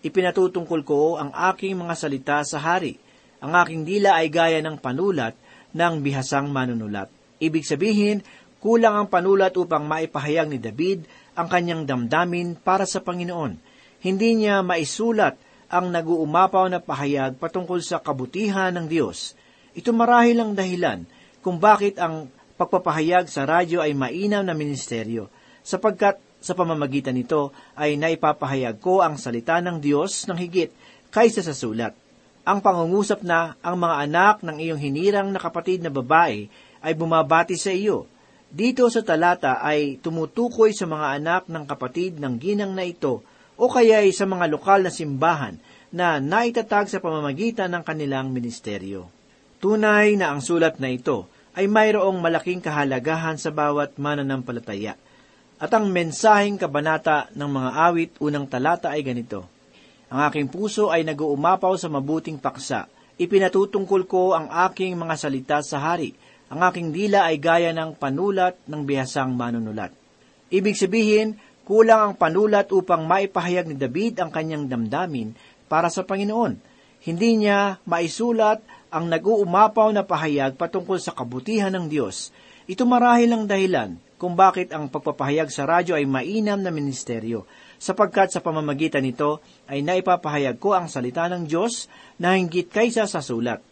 Ipinatutungkol 0.00 0.80
ko 0.86 1.18
ang 1.20 1.34
aking 1.52 1.76
mga 1.76 1.94
salita 1.98 2.38
sa 2.46 2.62
hari. 2.62 2.96
Ang 3.44 3.52
aking 3.58 3.82
dila 3.84 4.16
ay 4.16 4.30
gaya 4.32 4.62
ng 4.62 4.78
panulat 4.78 5.34
ng 5.74 5.94
bihasang 6.00 6.48
manunulat. 6.48 7.10
Ibig 7.42 7.66
sabihin, 7.66 8.24
kulang 8.62 8.94
ang 8.94 9.08
panulat 9.10 9.52
upang 9.58 9.84
maipahayag 9.84 10.48
ni 10.48 10.58
David 10.62 11.04
ang 11.36 11.50
kanyang 11.50 11.84
damdamin 11.84 12.56
para 12.56 12.86
sa 12.88 13.02
Panginoon. 13.04 13.58
Hindi 13.98 14.30
niya 14.38 14.62
maisulat 14.62 15.36
ang 15.68 15.92
naguumapaw 15.92 16.70
na 16.70 16.80
pahayag 16.80 17.36
patungkol 17.36 17.82
sa 17.84 18.00
kabutihan 18.00 18.72
ng 18.72 18.86
Diyos. 18.88 19.36
Ito 19.76 19.92
marahil 19.92 20.40
ang 20.40 20.52
dahilan 20.56 21.04
kung 21.44 21.60
bakit 21.60 22.00
ang 22.00 22.28
pagpapahayag 22.58 23.30
sa 23.30 23.46
radyo 23.46 23.78
ay 23.78 23.94
mainam 23.94 24.42
na 24.42 24.52
ministeryo, 24.52 25.30
sapagkat 25.62 26.18
sa 26.38 26.54
pamamagitan 26.54 27.14
nito 27.14 27.54
ay 27.74 27.98
naipapahayag 27.98 28.78
ko 28.78 29.02
ang 29.02 29.18
salita 29.18 29.58
ng 29.58 29.78
Diyos 29.78 30.26
ng 30.26 30.38
higit 30.38 30.70
kaysa 31.10 31.42
sa 31.42 31.54
sulat. 31.54 31.94
Ang 32.48 32.64
pangungusap 32.64 33.22
na 33.26 33.58
ang 33.60 33.76
mga 33.76 33.96
anak 34.08 34.36
ng 34.40 34.56
iyong 34.56 34.80
hinirang 34.80 35.28
na 35.30 35.40
kapatid 35.42 35.84
na 35.84 35.92
babae 35.92 36.48
ay 36.80 36.92
bumabati 36.94 37.58
sa 37.58 37.74
iyo. 37.74 38.08
Dito 38.48 38.88
sa 38.88 39.04
talata 39.04 39.60
ay 39.60 40.00
tumutukoy 40.00 40.72
sa 40.72 40.88
mga 40.88 41.20
anak 41.20 41.42
ng 41.52 41.64
kapatid 41.68 42.16
ng 42.16 42.40
ginang 42.40 42.72
na 42.72 42.88
ito 42.88 43.20
o 43.60 43.68
kaya 43.68 44.00
ay 44.00 44.14
sa 44.16 44.24
mga 44.24 44.48
lokal 44.48 44.80
na 44.86 44.92
simbahan 44.94 45.60
na 45.92 46.16
naitatag 46.16 46.88
sa 46.88 47.02
pamamagitan 47.02 47.68
ng 47.68 47.82
kanilang 47.84 48.32
ministeryo. 48.32 49.17
Tunay 49.58 50.14
na 50.14 50.30
ang 50.30 50.38
sulat 50.38 50.78
na 50.78 50.86
ito 50.86 51.26
ay 51.58 51.66
mayroong 51.66 52.22
malaking 52.22 52.62
kahalagahan 52.62 53.34
sa 53.34 53.50
bawat 53.50 53.98
mananampalataya. 53.98 54.94
At 55.58 55.74
ang 55.74 55.90
mensaheng 55.90 56.54
kabanata 56.54 57.26
ng 57.34 57.50
mga 57.50 57.70
awit 57.90 58.10
unang 58.22 58.46
talata 58.46 58.94
ay 58.94 59.02
ganito, 59.02 59.50
Ang 60.14 60.30
aking 60.30 60.48
puso 60.48 60.94
ay 60.94 61.02
naguumapaw 61.02 61.74
sa 61.74 61.90
mabuting 61.90 62.38
paksa. 62.38 62.86
Ipinatutungkol 63.18 64.06
ko 64.06 64.38
ang 64.38 64.46
aking 64.70 64.94
mga 64.94 65.14
salita 65.18 65.58
sa 65.58 65.82
hari. 65.82 66.14
Ang 66.48 66.62
aking 66.62 66.88
dila 66.94 67.26
ay 67.26 67.42
gaya 67.42 67.74
ng 67.74 67.98
panulat 67.98 68.56
ng 68.70 68.86
bihasang 68.86 69.34
manunulat. 69.34 69.90
Ibig 70.54 70.78
sabihin, 70.78 71.36
kulang 71.66 72.00
ang 72.00 72.14
panulat 72.14 72.70
upang 72.70 73.04
maipahayag 73.04 73.68
ni 73.68 73.76
David 73.76 74.22
ang 74.22 74.30
kanyang 74.30 74.70
damdamin 74.70 75.34
para 75.66 75.90
sa 75.90 76.06
Panginoon. 76.06 76.56
Hindi 77.02 77.42
niya 77.42 77.82
maisulat 77.84 78.64
ang 78.88 79.08
nag-uumapaw 79.08 79.92
na 79.92 80.04
pahayag 80.04 80.56
patungkol 80.56 80.96
sa 80.96 81.12
kabutihan 81.12 81.72
ng 81.72 81.92
Diyos. 81.92 82.32
Ito 82.68 82.84
marahil 82.84 83.32
ang 83.32 83.44
dahilan 83.44 83.96
kung 84.18 84.34
bakit 84.34 84.74
ang 84.74 84.90
pagpapahayag 84.90 85.48
sa 85.48 85.64
radyo 85.64 85.94
ay 85.94 86.04
mainam 86.04 86.58
na 86.58 86.74
ministeryo, 86.74 87.46
sapagkat 87.78 88.34
sa 88.34 88.42
pamamagitan 88.42 89.06
nito 89.06 89.38
ay 89.70 89.80
naipapahayag 89.86 90.58
ko 90.58 90.74
ang 90.74 90.90
salita 90.90 91.30
ng 91.30 91.46
Diyos 91.46 91.86
na 92.18 92.34
hinggit 92.34 92.68
kaysa 92.68 93.06
sa 93.06 93.22
sulat. 93.22 93.62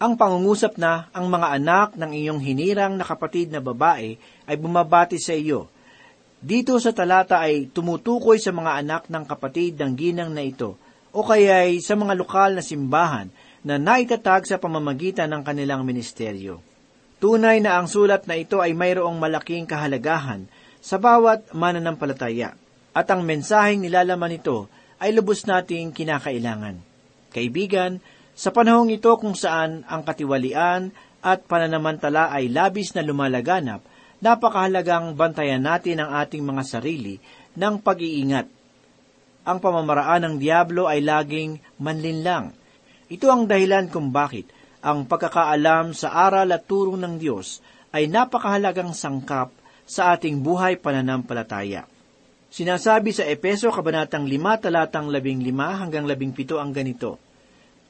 Ang 0.00 0.16
pangungusap 0.16 0.80
na 0.80 1.12
ang 1.14 1.28
mga 1.28 1.48
anak 1.54 1.88
ng 1.94 2.10
iyong 2.16 2.40
hinirang 2.40 2.96
na 2.98 3.04
kapatid 3.04 3.52
na 3.52 3.60
babae 3.60 4.16
ay 4.48 4.56
bumabati 4.58 5.20
sa 5.20 5.36
iyo. 5.36 5.68
Dito 6.40 6.76
sa 6.80 6.90
talata 6.90 7.40
ay 7.40 7.70
tumutukoy 7.70 8.40
sa 8.40 8.50
mga 8.50 8.80
anak 8.84 9.02
ng 9.12 9.24
kapatid 9.28 9.78
ng 9.80 9.92
ginang 9.94 10.32
na 10.32 10.42
ito, 10.42 10.76
o 11.14 11.22
kaya 11.22 11.68
ay 11.68 11.78
sa 11.78 11.94
mga 11.94 12.18
lokal 12.18 12.58
na 12.58 12.64
simbahan 12.64 13.30
na 13.64 13.80
naitatag 13.80 14.44
sa 14.44 14.60
pamamagitan 14.60 15.32
ng 15.32 15.42
kanilang 15.42 15.82
ministeryo. 15.82 16.60
Tunay 17.18 17.64
na 17.64 17.80
ang 17.80 17.88
sulat 17.88 18.28
na 18.28 18.36
ito 18.36 18.60
ay 18.60 18.76
mayroong 18.76 19.16
malaking 19.16 19.64
kahalagahan 19.64 20.44
sa 20.84 21.00
bawat 21.00 21.48
mananampalataya, 21.56 22.52
at 22.92 23.06
ang 23.08 23.24
mensaheng 23.24 23.80
nilalaman 23.80 24.36
nito 24.36 24.68
ay 25.00 25.16
lubos 25.16 25.48
nating 25.48 25.96
kinakailangan. 25.96 26.76
Kaibigan, 27.32 28.04
sa 28.36 28.52
panahong 28.52 28.92
ito 28.92 29.08
kung 29.16 29.32
saan 29.32 29.82
ang 29.88 30.04
katiwalian 30.04 30.92
at 31.24 31.48
pananamantala 31.48 32.28
ay 32.28 32.52
labis 32.52 32.92
na 32.92 33.00
lumalaganap, 33.00 33.80
napakahalagang 34.20 35.16
bantayan 35.16 35.64
natin 35.64 36.04
ang 36.04 36.20
ating 36.20 36.44
mga 36.44 36.62
sarili 36.68 37.16
ng 37.56 37.80
pag-iingat. 37.80 38.46
Ang 39.44 39.58
pamamaraan 39.60 40.24
ng 40.24 40.34
Diablo 40.36 40.84
ay 40.84 41.00
laging 41.04 41.60
manlinlang. 41.80 42.52
Ito 43.12 43.28
ang 43.28 43.44
dahilan 43.44 43.92
kung 43.92 44.08
bakit 44.08 44.48
ang 44.80 45.04
pagkakaalam 45.04 45.92
sa 45.92 46.12
aral 46.28 46.48
at 46.52 46.64
turo 46.64 46.96
ng 46.96 47.20
Diyos 47.20 47.60
ay 47.92 48.08
napakahalagang 48.08 48.96
sangkap 48.96 49.52
sa 49.84 50.16
ating 50.16 50.40
buhay 50.40 50.80
pananampalataya. 50.80 51.84
Sinasabi 52.48 53.12
sa 53.12 53.26
Epeso 53.28 53.68
Kabanatang 53.68 54.24
5 54.24 54.64
talatang 54.64 55.12
15 55.12 55.52
hanggang 55.52 56.04
17 56.08 56.56
ang 56.56 56.72
ganito, 56.72 57.20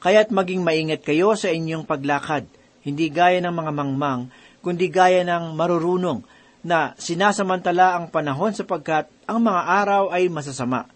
Kaya't 0.03 0.35
maging 0.35 0.66
maingat 0.66 1.07
kayo 1.07 1.37
sa 1.38 1.53
inyong 1.53 1.87
paglakad, 1.87 2.48
hindi 2.83 3.09
gaya 3.09 3.38
ng 3.40 3.55
mga 3.55 3.72
mangmang, 3.72 4.29
kundi 4.61 4.90
gaya 4.90 5.22
ng 5.24 5.55
marurunong, 5.55 6.24
na 6.64 6.96
sinasamantala 6.96 7.96
ang 7.96 8.09
panahon 8.09 8.57
sapagkat 8.57 9.07
ang 9.29 9.44
mga 9.44 9.62
araw 9.62 10.03
ay 10.11 10.33
masasama. 10.33 10.88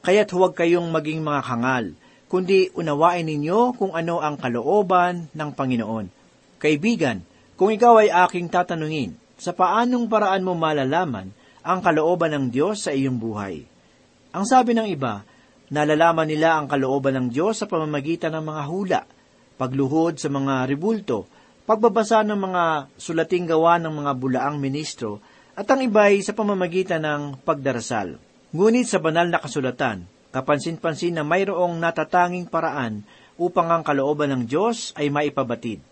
Kaya't 0.00 0.32
huwag 0.32 0.56
kayong 0.56 0.88
maging 0.88 1.20
mga 1.20 1.40
kangal, 1.44 1.92
kundi 2.30 2.70
unawain 2.78 3.26
ninyo 3.26 3.74
kung 3.74 3.90
ano 3.90 4.22
ang 4.22 4.38
kalooban 4.38 5.26
ng 5.34 5.50
Panginoon. 5.50 6.06
Kaibigan, 6.62 7.26
kung 7.58 7.74
ikaw 7.74 8.06
ay 8.06 8.14
aking 8.30 8.46
tatanungin, 8.46 9.18
sa 9.34 9.50
paanong 9.50 10.06
paraan 10.06 10.46
mo 10.46 10.54
malalaman 10.54 11.34
ang 11.66 11.82
kalooban 11.82 12.30
ng 12.30 12.46
Diyos 12.54 12.86
sa 12.86 12.94
iyong 12.94 13.18
buhay? 13.18 13.66
Ang 14.30 14.44
sabi 14.46 14.78
ng 14.78 14.86
iba, 14.86 15.26
nalalaman 15.74 16.30
nila 16.30 16.54
ang 16.54 16.70
kalooban 16.70 17.18
ng 17.18 17.26
Diyos 17.34 17.58
sa 17.58 17.66
pamamagitan 17.66 18.30
ng 18.38 18.44
mga 18.46 18.62
hula, 18.70 19.00
pagluhod 19.58 20.22
sa 20.22 20.30
mga 20.30 20.70
ribulto, 20.70 21.26
pagbabasa 21.66 22.22
ng 22.22 22.38
mga 22.38 22.64
sulating 22.94 23.50
gawa 23.50 23.82
ng 23.82 23.90
mga 23.90 24.12
bulaang 24.14 24.56
ministro, 24.62 25.18
at 25.58 25.66
ang 25.66 25.82
iba 25.82 26.06
ay 26.06 26.22
sa 26.22 26.30
pamamagitan 26.30 27.02
ng 27.02 27.22
pagdarasal. 27.42 28.22
Ngunit 28.54 28.86
sa 28.86 29.02
banal 29.02 29.26
na 29.26 29.42
kasulatan, 29.42 30.06
kapansin-pansin 30.30 31.18
na 31.18 31.26
mayroong 31.26 31.78
natatanging 31.78 32.46
paraan 32.46 33.02
upang 33.38 33.70
ang 33.70 33.82
kalooban 33.82 34.30
ng 34.34 34.42
Diyos 34.46 34.94
ay 34.94 35.10
maipabatid. 35.10 35.82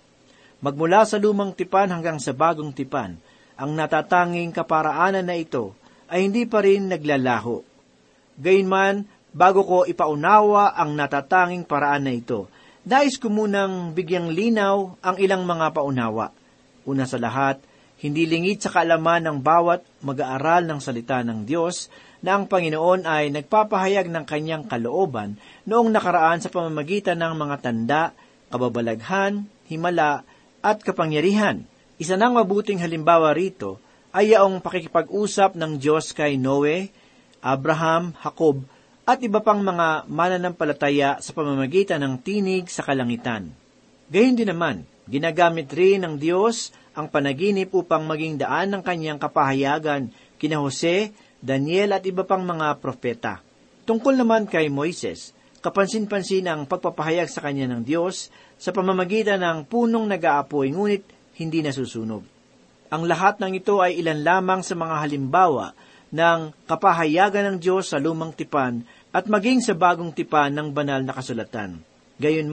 Magmula 0.59 1.07
sa 1.07 1.23
lumang 1.23 1.55
tipan 1.55 1.91
hanggang 1.95 2.19
sa 2.19 2.35
bagong 2.35 2.75
tipan, 2.75 3.19
ang 3.59 3.75
natatanging 3.75 4.51
kaparaanan 4.55 5.27
na 5.27 5.39
ito 5.39 5.75
ay 6.11 6.27
hindi 6.27 6.47
pa 6.47 6.63
rin 6.63 6.91
naglalaho. 6.91 7.63
Gayunman, 8.39 9.07
bago 9.35 9.63
ko 9.67 9.79
ipaunawa 9.87 10.75
ang 10.79 10.95
natatanging 10.95 11.67
paraan 11.67 12.07
na 12.07 12.15
ito, 12.15 12.47
nais 12.87 13.19
ko 13.19 13.31
munang 13.31 13.95
bigyang 13.95 14.31
linaw 14.31 14.99
ang 15.03 15.17
ilang 15.19 15.43
mga 15.43 15.75
paunawa. 15.75 16.31
Una 16.87 17.05
sa 17.05 17.19
lahat, 17.19 17.59
hindi 17.99 18.31
lingid 18.31 18.63
sa 18.63 18.71
kaalaman 18.71 19.27
ng 19.27 19.39
bawat 19.43 19.83
mag-aaral 20.07 20.71
ng 20.71 20.79
salita 20.79 21.19
ng 21.27 21.43
Diyos 21.43 21.91
na 22.19 22.39
ang 22.39 22.51
Panginoon 22.51 23.07
ay 23.07 23.31
nagpapahayag 23.31 24.11
ng 24.11 24.25
kanyang 24.27 24.65
kalooban 24.67 25.39
noong 25.69 25.95
nakaraan 25.95 26.43
sa 26.43 26.51
pamamagitan 26.51 27.19
ng 27.19 27.35
mga 27.39 27.57
tanda, 27.63 28.03
kababalaghan, 28.51 29.47
himala, 29.71 30.27
at 30.59 30.83
kapangyarihan. 30.83 31.63
Isa 31.99 32.19
ng 32.19 32.35
mabuting 32.35 32.83
halimbawa 32.83 33.31
rito 33.35 33.79
ay 34.11 34.35
yaong 34.35 34.59
pakikipag-usap 34.59 35.55
ng 35.55 35.79
Diyos 35.79 36.11
kay 36.11 36.35
Noe, 36.35 36.91
Abraham, 37.39 38.15
Jacob, 38.19 38.67
at 39.09 39.23
iba 39.25 39.41
pang 39.41 39.63
mga 39.63 40.05
mananampalataya 40.11 41.23
sa 41.23 41.31
pamamagitan 41.33 42.03
ng 42.03 42.15
tinig 42.21 42.69
sa 42.69 42.85
kalangitan. 42.85 43.49
Gayun 44.11 44.37
din 44.37 44.51
naman, 44.51 44.85
ginagamit 45.09 45.71
rin 45.73 46.05
ng 46.05 46.21
Diyos 46.21 46.75
ang 46.93 47.09
panaginip 47.09 47.73
upang 47.73 48.05
maging 48.05 48.43
daan 48.43 48.75
ng 48.75 48.83
kanyang 48.83 49.23
kapahayagan 49.23 50.11
kina 50.37 50.61
Jose, 50.61 51.15
Daniel 51.39 51.95
at 51.95 52.03
iba 52.03 52.27
pang 52.27 52.43
mga 52.43 52.83
propeta. 52.83 53.39
Tungkol 53.87 54.19
naman 54.19 54.51
kay 54.51 54.67
Moises, 54.67 55.33
kapansin-pansin 55.63 56.51
ang 56.51 56.67
pagpapahayag 56.67 57.31
sa 57.31 57.41
kanya 57.47 57.71
ng 57.71 57.87
Diyos 57.87 58.31
sa 58.59 58.75
pamamagitan 58.75 59.39
ng 59.39 59.59
punong 59.71 60.07
nag-aapoy 60.11 60.75
ngunit 60.75 61.07
hindi 61.39 61.63
nasusunog. 61.63 62.27
Ang 62.89 63.03
lahat 63.07 63.39
ng 63.39 63.55
ito 63.55 63.79
ay 63.79 64.03
ilan 64.03 64.25
lamang 64.27 64.61
sa 64.67 64.75
mga 64.75 64.95
halimbawa 64.99 65.77
ng 66.11 66.67
kapahayagan 66.67 67.55
ng 67.55 67.57
Diyos 67.61 67.93
sa 67.93 68.01
lumang 68.01 68.33
tipan 68.35 68.83
at 69.13 69.29
maging 69.29 69.61
sa 69.61 69.77
bagong 69.77 70.11
tipan 70.11 70.57
ng 70.57 70.69
banal 70.75 71.05
na 71.05 71.15
kasulatan. 71.15 71.85
Gayon 72.19 72.51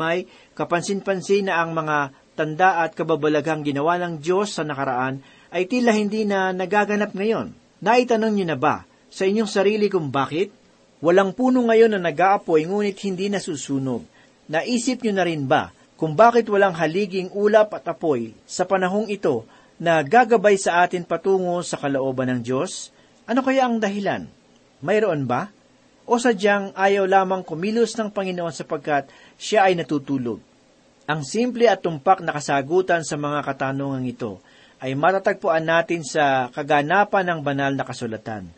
kapansin-pansin 0.53 1.49
na 1.49 1.57
ang 1.63 1.73
mga 1.73 2.13
tanda 2.37 2.85
at 2.85 2.93
kababalaghang 2.93 3.65
ginawa 3.65 3.97
ng 3.97 4.21
Diyos 4.21 4.53
sa 4.53 4.61
nakaraan 4.61 5.25
ay 5.49 5.65
tila 5.65 5.95
hindi 5.95 6.27
na 6.27 6.53
nagaganap 6.53 7.15
ngayon. 7.15 7.64
Naitanong 7.83 8.31
niyo 8.31 8.45
na 8.47 8.55
ba 8.55 8.87
sa 9.11 9.27
inyong 9.27 9.49
sarili 9.51 9.91
kung 9.91 10.07
bakit? 10.11 10.51
Walang 11.03 11.35
puno 11.35 11.67
ngayon 11.67 11.95
na 11.95 11.99
nag-aapoy 11.99 12.63
ngunit 12.63 12.95
hindi 13.03 13.27
nasusunog. 13.27 14.07
Naisip 14.47 15.03
niyo 15.03 15.13
na 15.15 15.27
rin 15.27 15.43
ba 15.43 15.75
kung 15.99 16.15
bakit 16.15 16.47
walang 16.51 16.75
haliging 16.75 17.31
ulap 17.35 17.75
at 17.75 17.87
apoy 17.87 18.35
sa 18.47 18.63
panahong 18.63 19.11
ito 19.11 19.43
na 19.75 19.99
gagabay 20.03 20.55
sa 20.55 20.87
atin 20.87 21.03
patungo 21.03 21.59
sa 21.63 21.75
kalooban 21.75 22.31
ng 22.31 22.41
Diyos? 22.43 22.95
Ano 23.27 23.43
kaya 23.43 23.67
ang 23.67 23.79
dahilan? 23.79 24.27
Mayroon 24.79 25.27
ba? 25.27 25.51
O 26.05 26.21
sadyang 26.21 26.71
ayaw 26.77 27.09
lamang 27.09 27.41
kumilos 27.41 27.97
ng 27.97 28.13
Panginoon 28.13 28.53
sapagkat 28.53 29.09
siya 29.35 29.67
ay 29.67 29.75
natutulog? 29.75 30.37
Ang 31.05 31.21
simple 31.25 31.69
at 31.69 31.81
tumpak 31.81 32.21
na 32.21 32.33
kasagutan 32.33 33.01
sa 33.05 33.17
mga 33.17 33.45
katanungang 33.45 34.05
ito 34.09 34.41
ay 34.79 34.93
matatagpuan 34.93 35.63
natin 35.63 36.03
sa 36.03 36.51
kaganapan 36.51 37.25
ng 37.31 37.39
banal 37.41 37.71
na 37.73 37.87
kasulatan. 37.87 38.51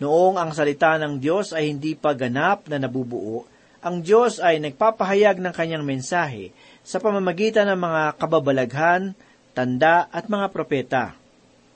Noong 0.00 0.40
ang 0.40 0.50
salita 0.56 0.96
ng 0.96 1.20
Diyos 1.20 1.52
ay 1.52 1.70
hindi 1.70 1.92
pa 1.94 2.16
ganap 2.16 2.66
na 2.66 2.80
nabubuo, 2.80 3.44
ang 3.80 4.04
Diyos 4.04 4.40
ay 4.40 4.60
nagpapahayag 4.60 5.40
ng 5.40 5.52
kanyang 5.56 5.84
mensahe 5.84 6.52
sa 6.84 7.00
pamamagitan 7.00 7.68
ng 7.72 7.80
mga 7.80 8.02
kababalaghan, 8.20 9.16
tanda 9.56 10.08
at 10.12 10.28
mga 10.28 10.46
propeta. 10.52 11.04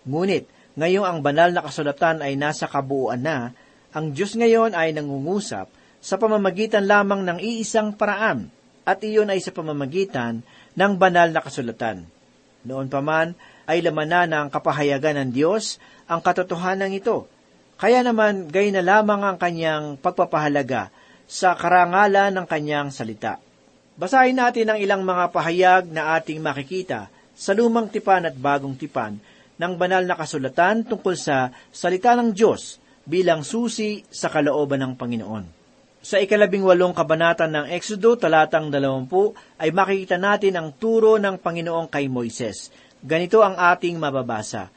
Ngunit, 0.05 0.45
ngayong 0.77 1.07
ang 1.07 1.19
banal 1.25 1.53
na 1.53 1.65
kasulatan 1.65 2.21
ay 2.21 2.37
nasa 2.37 2.69
kabuuan 2.69 3.25
na, 3.25 3.57
ang 3.95 4.13
Diyos 4.13 4.37
ngayon 4.37 4.77
ay 4.77 4.93
nangungusap 4.93 5.71
sa 6.05 6.15
pamamagitan 6.21 6.85
lamang 6.85 7.25
ng 7.25 7.39
iisang 7.41 7.97
paraan, 7.97 8.53
at 8.85 9.01
iyon 9.01 9.33
ay 9.33 9.41
sa 9.41 9.49
pamamagitan 9.49 10.45
ng 10.77 10.93
banal 11.01 11.33
na 11.33 11.41
kasulatan. 11.41 12.05
Noon 12.69 12.93
pa 12.93 13.01
man 13.01 13.33
ay 13.65 13.85
laman 13.85 14.09
na 14.09 14.23
ng 14.29 14.47
kapahayagan 14.53 15.21
ng 15.21 15.31
Diyos 15.33 15.81
ang 16.09 16.21
katotohanan 16.21 16.93
ito. 16.93 17.29
Kaya 17.81 18.05
naman 18.05 18.49
gay 18.49 18.71
na 18.71 18.85
lamang 18.85 19.25
ang 19.25 19.37
kanyang 19.37 19.99
pagpapahalaga 19.99 20.95
sa 21.25 21.57
karangalan 21.57 22.31
ng 22.31 22.47
kanyang 22.47 22.89
salita. 22.95 23.41
Basahin 23.95 24.39
natin 24.39 24.71
ang 24.71 24.79
ilang 24.79 25.03
mga 25.03 25.31
pahayag 25.31 25.85
na 25.91 26.19
ating 26.19 26.43
makikita 26.43 27.09
sa 27.35 27.51
lumang 27.55 27.91
tipan 27.91 28.27
at 28.27 28.35
bagong 28.35 28.79
tipan 28.79 29.19
ng 29.55 29.73
banal 29.79 30.03
na 30.03 30.19
kasulatan 30.19 30.83
tungkol 30.87 31.15
sa 31.15 31.51
salita 31.71 32.15
ng 32.19 32.35
Diyos 32.35 32.79
bilang 33.07 33.47
susi 33.47 34.03
sa 34.11 34.33
kalooban 34.33 34.83
ng 34.83 34.93
Panginoon. 34.99 35.45
Sa 36.05 36.21
ikalabing 36.21 36.69
walong 36.69 36.93
kabanata 36.93 37.49
ng 37.49 37.73
Exodo, 37.73 38.21
talatang 38.21 38.69
dalawampu, 38.69 39.33
ay 39.57 39.73
makikita 39.73 40.21
natin 40.21 40.53
ang 40.61 40.69
turo 40.77 41.17
ng 41.17 41.41
Panginoong 41.41 41.89
kay 41.89 42.13
Moises. 42.13 42.69
Ganito 43.05 43.45
ang 43.45 43.53
ating 43.61 44.01
mababasa. 44.01 44.73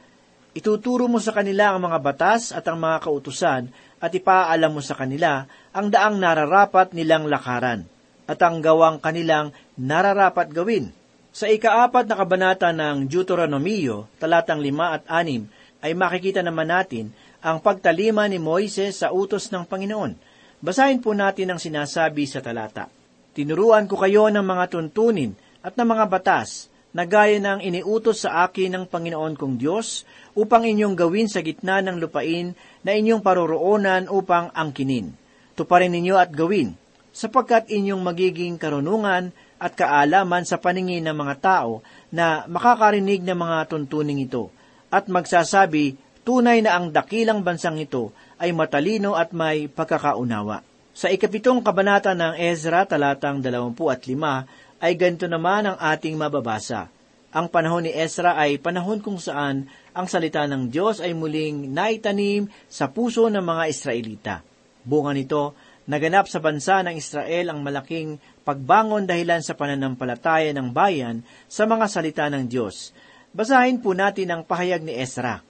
Ituturo 0.52 1.08
mo 1.08 1.16
sa 1.16 1.32
kanila 1.32 1.72
ang 1.72 1.88
mga 1.88 1.96
batas 1.96 2.52
at 2.52 2.60
ang 2.68 2.76
mga 2.76 3.08
kautusan 3.08 3.72
at 4.04 4.12
ipaalam 4.12 4.68
mo 4.68 4.84
sa 4.84 4.92
kanila 4.92 5.48
ang 5.72 5.88
daang 5.88 6.20
nararapat 6.20 6.92
nilang 6.92 7.24
lakaran 7.24 7.88
at 8.28 8.36
ang 8.44 8.60
gawang 8.60 9.00
kanilang 9.00 9.56
nararapat 9.80 10.52
gawin. 10.52 10.92
Sa 11.32 11.48
ikaapat 11.48 12.04
na 12.04 12.20
kabanata 12.20 12.68
ng 12.68 13.08
Deuteronomio, 13.08 14.12
talatang 14.20 14.60
lima 14.60 15.00
at 15.00 15.08
anim, 15.08 15.48
ay 15.80 15.96
makikita 15.96 16.44
naman 16.44 16.68
natin 16.68 17.16
ang 17.40 17.64
pagtalima 17.64 18.28
ni 18.28 18.36
Moises 18.36 19.00
sa 19.00 19.08
utos 19.08 19.48
ng 19.48 19.64
Panginoon. 19.64 20.12
Basahin 20.60 21.00
po 21.00 21.16
natin 21.16 21.56
ang 21.56 21.60
sinasabi 21.62 22.28
sa 22.28 22.44
talata. 22.44 22.92
Tinuruan 23.32 23.88
ko 23.88 23.96
kayo 23.96 24.28
ng 24.28 24.44
mga 24.44 24.64
tuntunin 24.68 25.32
at 25.64 25.80
ng 25.80 25.88
mga 25.88 26.04
batas 26.12 26.68
na 26.98 27.06
gaya 27.06 27.38
ng 27.38 27.62
iniutos 27.62 28.26
sa 28.26 28.42
akin 28.42 28.74
ng 28.74 28.84
Panginoon 28.90 29.38
kong 29.38 29.54
Diyos 29.54 30.02
upang 30.34 30.66
inyong 30.66 30.98
gawin 30.98 31.30
sa 31.30 31.46
gitna 31.46 31.78
ng 31.78 32.02
lupain 32.02 32.58
na 32.82 32.90
inyong 32.90 33.22
paroroonan 33.22 34.10
upang 34.10 34.50
angkinin. 34.50 35.14
Tuparin 35.54 35.94
ninyo 35.94 36.18
at 36.18 36.34
gawin, 36.34 36.74
sapagkat 37.14 37.70
inyong 37.70 38.02
magiging 38.02 38.58
karunungan 38.58 39.30
at 39.62 39.78
kaalaman 39.78 40.42
sa 40.42 40.58
paningin 40.58 41.06
ng 41.06 41.14
mga 41.14 41.34
tao 41.38 41.86
na 42.10 42.42
makakarinig 42.50 43.22
ng 43.22 43.38
mga 43.38 43.70
tuntuning 43.70 44.18
ito 44.18 44.50
at 44.90 45.06
magsasabi 45.06 45.94
tunay 46.26 46.66
na 46.66 46.74
ang 46.74 46.90
dakilang 46.90 47.46
bansang 47.46 47.78
ito 47.78 48.10
ay 48.42 48.50
matalino 48.50 49.14
at 49.14 49.30
may 49.30 49.70
pagkakaunawa. 49.70 50.66
Sa 50.98 51.06
ikapitong 51.14 51.62
kabanata 51.62 52.10
ng 52.10 52.34
Ezra 52.42 52.82
talatang 52.82 53.38
25 53.38 54.67
ay 54.78 54.94
ganito 54.94 55.26
naman 55.26 55.66
ang 55.66 55.78
ating 55.78 56.14
mababasa. 56.14 56.90
Ang 57.28 57.52
panahon 57.52 57.84
ni 57.84 57.92
Ezra 57.92 58.40
ay 58.40 58.56
panahon 58.56 59.04
kung 59.04 59.20
saan 59.20 59.68
ang 59.92 60.06
salita 60.08 60.48
ng 60.48 60.72
Diyos 60.72 61.04
ay 61.04 61.12
muling 61.12 61.68
naitanim 61.68 62.48
sa 62.70 62.88
puso 62.88 63.28
ng 63.28 63.44
mga 63.44 63.64
Israelita. 63.68 64.34
Bunga 64.80 65.12
nito, 65.12 65.52
naganap 65.84 66.24
sa 66.24 66.40
bansa 66.40 66.80
ng 66.80 66.96
Israel 66.96 67.52
ang 67.52 67.60
malaking 67.60 68.16
pagbangon 68.48 69.04
dahilan 69.04 69.44
sa 69.44 69.52
pananampalataya 69.52 70.56
ng 70.56 70.72
bayan 70.72 71.20
sa 71.52 71.68
mga 71.68 71.84
salita 71.84 72.24
ng 72.32 72.48
Diyos. 72.48 72.96
Basahin 73.36 73.84
po 73.84 73.92
natin 73.92 74.32
ang 74.32 74.42
pahayag 74.48 74.80
ni 74.80 74.96
Ezra. 74.96 75.44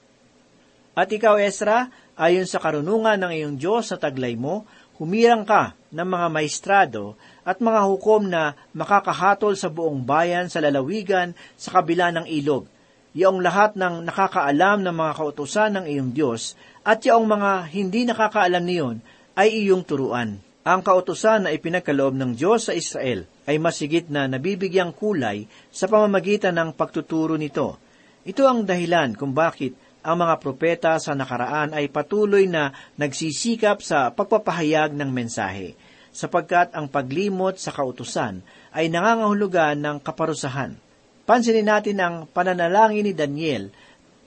At 0.99 1.07
ikaw, 1.07 1.39
Ezra, 1.39 1.87
ayon 2.19 2.43
sa 2.43 2.59
karunungan 2.59 3.15
ng 3.15 3.31
iyong 3.31 3.55
Diyos 3.55 3.87
sa 3.87 3.95
taglay 3.95 4.35
mo, 4.35 4.67
humirang 4.99 5.47
ka 5.47 5.79
ng 5.95 6.03
mga 6.03 6.27
maestrado 6.27 7.15
at 7.49 7.57
mga 7.57 7.81
hukom 7.89 8.29
na 8.29 8.53
makakahatol 8.77 9.57
sa 9.57 9.73
buong 9.73 10.05
bayan 10.05 10.53
sa 10.53 10.61
lalawigan 10.61 11.33
sa 11.57 11.81
kabila 11.81 12.13
ng 12.13 12.29
ilog. 12.29 12.69
Yaong 13.17 13.41
lahat 13.41 13.73
ng 13.73 14.05
nakakaalam 14.05 14.85
ng 14.85 14.93
mga 14.93 15.13
kautusan 15.17 15.81
ng 15.81 15.85
iyong 15.89 16.11
Diyos 16.13 16.53
at 16.85 17.01
yaong 17.01 17.25
mga 17.25 17.73
hindi 17.73 18.05
nakakaalam 18.05 18.61
niyon 18.61 19.01
ay 19.33 19.65
iyong 19.65 19.81
turuan. 19.81 20.37
Ang 20.61 20.85
kautusan 20.85 21.49
na 21.49 21.49
ipinagkaloob 21.49 22.13
ng 22.13 22.37
Diyos 22.37 22.69
sa 22.69 22.77
Israel 22.77 23.25
ay 23.49 23.57
masigit 23.57 24.05
na 24.13 24.29
nabibigyang 24.29 24.93
kulay 24.93 25.49
sa 25.73 25.89
pamamagitan 25.89 26.53
ng 26.53 26.77
pagtuturo 26.77 27.33
nito. 27.33 27.81
Ito 28.29 28.45
ang 28.45 28.61
dahilan 28.61 29.17
kung 29.17 29.33
bakit 29.33 29.73
ang 30.05 30.21
mga 30.21 30.37
propeta 30.37 30.93
sa 31.01 31.17
nakaraan 31.17 31.73
ay 31.73 31.89
patuloy 31.89 32.45
na 32.45 32.77
nagsisikap 32.95 33.81
sa 33.81 34.13
pagpapahayag 34.13 34.93
ng 34.93 35.09
mensahe, 35.09 35.73
sapagkat 36.09 36.73
ang 36.73 36.89
paglimot 36.89 37.57
sa 37.57 37.73
kautusan 37.73 38.41
ay 38.73 38.89
nangangahulugan 38.89 39.77
ng 39.79 39.97
kaparusahan. 40.01 40.77
Pansinin 41.25 41.69
natin 41.69 41.97
ang 42.01 42.15
pananalangin 42.25 43.05
ni 43.05 43.13
Daniel 43.13 43.69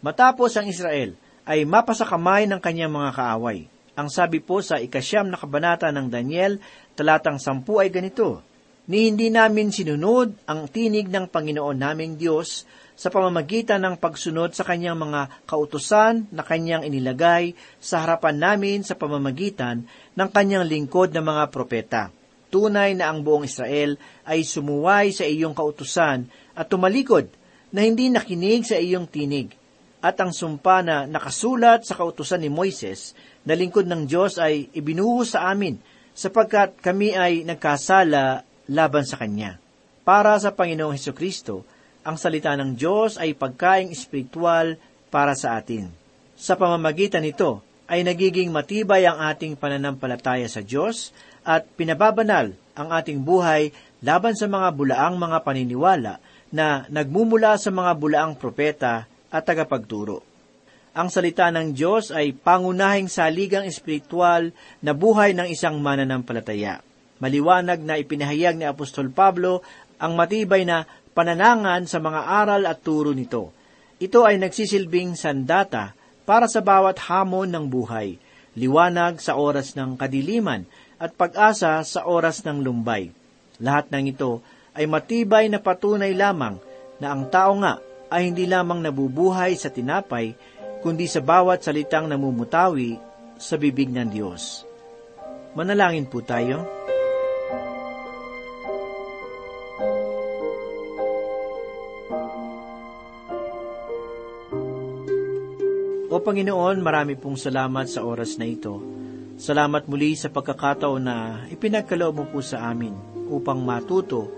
matapos 0.03 0.55
ang 0.55 0.71
Israel 0.71 1.19
ay 1.43 1.67
mapasakamay 1.67 2.47
ng 2.47 2.63
kanyang 2.63 2.95
mga 2.95 3.11
kaaway. 3.15 3.67
Ang 3.93 4.09
sabi 4.09 4.41
po 4.41 4.63
sa 4.65 4.79
ikasyam 4.79 5.29
na 5.29 5.37
kabanata 5.37 5.91
ng 5.93 6.09
Daniel, 6.09 6.63
talatang 6.97 7.37
sampu 7.37 7.83
ay 7.83 7.93
ganito, 7.93 8.41
ni 8.89 9.11
hindi 9.11 9.29
namin 9.29 9.71
sinunod 9.71 10.49
ang 10.49 10.67
tinig 10.67 11.07
ng 11.07 11.31
Panginoon 11.31 11.77
naming 11.77 12.19
Diyos 12.19 12.67
sa 12.93 13.09
pamamagitan 13.09 13.81
ng 13.83 13.97
pagsunod 13.97 14.53
sa 14.53 14.63
kanyang 14.63 14.99
mga 15.01 15.45
kautusan 15.49 16.29
na 16.29 16.45
kanyang 16.45 16.85
inilagay 16.87 17.57
sa 17.81 18.05
harapan 18.05 18.37
namin 18.37 18.85
sa 18.85 18.95
pamamagitan 18.95 19.89
ng 20.15 20.29
kanyang 20.31 20.69
lingkod 20.69 21.11
na 21.11 21.25
mga 21.25 21.45
propeta. 21.49 22.03
Tunay 22.53 22.93
na 22.93 23.09
ang 23.09 23.25
buong 23.25 23.49
Israel 23.49 23.97
ay 24.29 24.45
sumuway 24.45 25.09
sa 25.09 25.25
iyong 25.25 25.57
kautusan 25.57 26.29
at 26.53 26.69
tumalikod 26.69 27.33
na 27.73 27.81
hindi 27.81 28.13
nakinig 28.13 28.69
sa 28.69 28.77
iyong 28.77 29.09
tinig. 29.09 29.57
At 30.05 30.21
ang 30.21 30.37
sumpa 30.37 30.85
na 30.85 31.09
nakasulat 31.09 31.89
sa 31.89 31.97
kautusan 31.97 32.45
ni 32.45 32.53
Moises 32.53 33.17
na 33.49 33.57
lingkod 33.57 33.89
ng 33.89 34.05
Diyos 34.05 34.37
ay 34.37 34.69
ibinuhos 34.77 35.33
sa 35.33 35.49
amin 35.49 35.81
sapagkat 36.13 36.77
kami 36.85 37.17
ay 37.17 37.49
nagkasala 37.49 38.45
laban 38.69 39.05
sa 39.09 39.17
Kanya. 39.17 39.57
Para 40.03 40.37
sa 40.37 40.53
Panginoong 40.53 40.93
Heso 40.93 41.15
Kristo, 41.17 41.65
ang 42.03 42.19
salita 42.19 42.55
ng 42.59 42.75
Diyos 42.75 43.19
ay 43.19 43.35
pagkaing 43.39 43.95
espiritual 43.95 44.79
para 45.09 45.35
sa 45.39 45.59
atin. 45.59 45.91
Sa 46.35 46.59
pamamagitan 46.59 47.23
nito, 47.23 47.63
ay 47.87 48.03
nagiging 48.03 48.49
matibay 48.49 49.05
ang 49.05 49.21
ating 49.21 49.55
pananampalataya 49.55 50.49
sa 50.49 50.65
Diyos 50.65 51.13
at 51.45 51.69
pinababanal 51.77 52.55
ang 52.73 52.89
ating 52.89 53.21
buhay 53.21 53.71
laban 54.01 54.33
sa 54.33 54.49
mga 54.49 54.73
bulaang 54.73 55.21
mga 55.21 55.39
paniniwala 55.45 56.19
na 56.49 56.89
nagmumula 56.89 57.61
sa 57.61 57.69
mga 57.69 57.93
bulaang 58.01 58.35
propeta 58.35 59.05
at 59.29 59.43
tagapagturo. 59.45 60.25
Ang 60.93 61.09
salita 61.09 61.49
ng 61.49 61.73
Diyos 61.73 62.13
ay 62.13 62.37
pangunahing 62.37 63.09
saligang 63.09 63.65
espiritual 63.65 64.53
na 64.85 64.93
buhay 64.93 65.33
ng 65.33 65.49
isang 65.49 65.81
mananampalataya. 65.81 66.85
Maliwanag 67.17 67.81
na 67.81 67.97
ipinahayag 67.97 68.61
ni 68.61 68.69
Apostol 68.69 69.09
Pablo 69.09 69.65
ang 69.97 70.19
matibay 70.19 70.67
na 70.69 70.85
pananangan 71.13 71.85
sa 71.89 72.01
mga 72.01 72.21
aral 72.27 72.63
at 72.69 72.81
turo 72.81 73.13
nito. 73.13 73.53
Ito 74.03 74.27
ay 74.27 74.41
nagsisilbing 74.41 75.15
sandata 75.15 75.95
para 76.27 76.51
sa 76.51 76.59
bawat 76.59 76.99
hamon 77.07 77.49
ng 77.53 77.67
buhay, 77.71 78.19
liwanag 78.59 79.23
sa 79.23 79.39
oras 79.39 79.79
ng 79.79 79.95
kadiliman 79.95 80.67
at 80.99 81.15
pag-asa 81.15 81.79
sa 81.83 82.01
oras 82.07 82.43
ng 82.43 82.63
lumbay. 82.63 83.11
Lahat 83.63 83.87
ng 83.91 84.11
ito 84.11 84.43
ay 84.75 84.89
matibay 84.89 85.47
na 85.47 85.61
patunay 85.61 86.17
lamang 86.17 86.59
na 86.99 87.13
ang 87.15 87.29
tao 87.29 87.55
nga 87.61 87.79
ay 88.13 88.29
hindi 88.29 88.45
lamang 88.45 88.85
nabubuhay 88.85 89.57
sa 89.57 89.73
tinapay, 89.73 90.37
kundi 90.85 91.07
sa 91.07 91.23
bawat 91.23 91.65
salitang 91.65 92.11
namumutawi 92.11 92.99
sa 93.39 93.57
bibig 93.57 93.89
ng 93.91 94.09
Diyos. 94.11 94.67
Manalangin 95.53 96.09
po 96.09 96.25
tayo. 96.25 96.82
Panginoon, 106.33 106.81
marami 106.81 107.13
pong 107.21 107.37
salamat 107.37 107.93
sa 107.93 108.09
oras 108.09 108.41
na 108.41 108.49
ito. 108.49 108.81
Salamat 109.37 109.85
muli 109.85 110.17
sa 110.17 110.33
pagkakataon 110.33 111.03
na 111.05 111.45
ipinagkaloob 111.53 112.15
mo 112.17 112.25
po 112.25 112.41
sa 112.41 112.73
amin 112.73 112.97
upang 113.29 113.61
matuto 113.61 114.33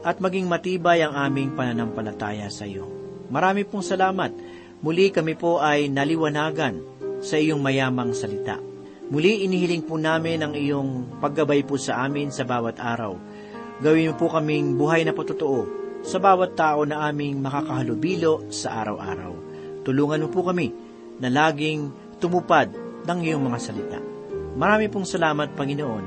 at 0.00 0.24
maging 0.24 0.48
matibay 0.48 1.04
ang 1.04 1.12
aming 1.12 1.52
pananampalataya 1.52 2.48
sa 2.48 2.64
iyo. 2.64 2.88
Marami 3.28 3.68
pong 3.68 3.84
salamat. 3.84 4.32
Muli 4.80 5.12
kami 5.12 5.36
po 5.36 5.60
ay 5.60 5.92
naliwanagan 5.92 6.80
sa 7.20 7.36
iyong 7.36 7.60
mayamang 7.60 8.16
salita. 8.16 8.56
Muli 9.12 9.44
inihiling 9.44 9.84
po 9.84 10.00
namin 10.00 10.48
ang 10.48 10.56
iyong 10.56 11.20
paggabay 11.20 11.60
po 11.68 11.76
sa 11.76 12.08
amin 12.08 12.32
sa 12.32 12.48
bawat 12.48 12.80
araw. 12.80 13.20
Gawin 13.84 14.08
mo 14.08 14.14
po 14.16 14.32
kaming 14.32 14.80
buhay 14.80 15.04
na 15.04 15.12
patotoo 15.12 15.68
sa 16.08 16.16
bawat 16.16 16.56
tao 16.56 16.88
na 16.88 17.04
aming 17.04 17.36
makakahalubilo 17.44 18.48
sa 18.48 18.80
araw-araw. 18.80 19.44
Tulungan 19.84 20.24
mo 20.24 20.32
po 20.32 20.40
kami 20.40 20.83
na 21.18 21.28
laging 21.30 21.90
tumupad 22.18 22.70
ng 23.04 23.18
iyong 23.20 23.42
mga 23.44 23.58
salita. 23.60 23.98
Marami 24.54 24.86
pong 24.88 25.06
salamat, 25.06 25.52
Panginoon. 25.54 26.04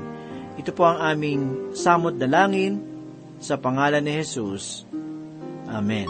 Ito 0.58 0.70
po 0.74 0.88
ang 0.88 0.98
aming 0.98 1.72
samot 1.76 2.18
dalangin 2.18 2.82
sa 3.38 3.60
pangalan 3.60 4.02
ni 4.02 4.18
Jesus. 4.18 4.82
Amen. 5.68 6.08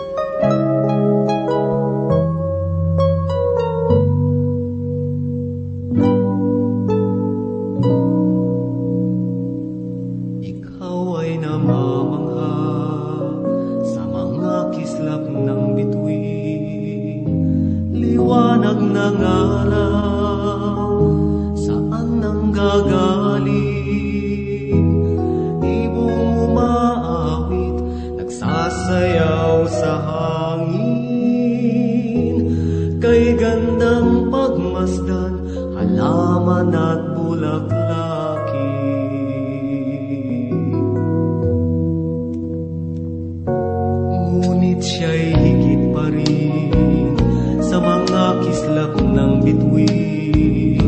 Kislap 48.43 48.95
ng 48.99 49.33
bituin. 49.43 50.83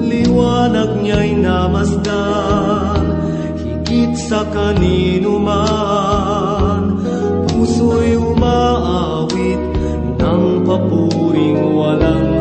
Liwanag 0.00 1.00
niya'y 1.04 1.36
namasdan, 1.38 3.04
higit 3.60 4.12
sa 4.16 4.42
kanino 4.48 5.36
man. 5.38 6.82
Puso'y 7.52 8.16
umaawit 8.16 9.62
ng 10.18 10.42
papuring 10.66 11.60
walang 11.76 12.31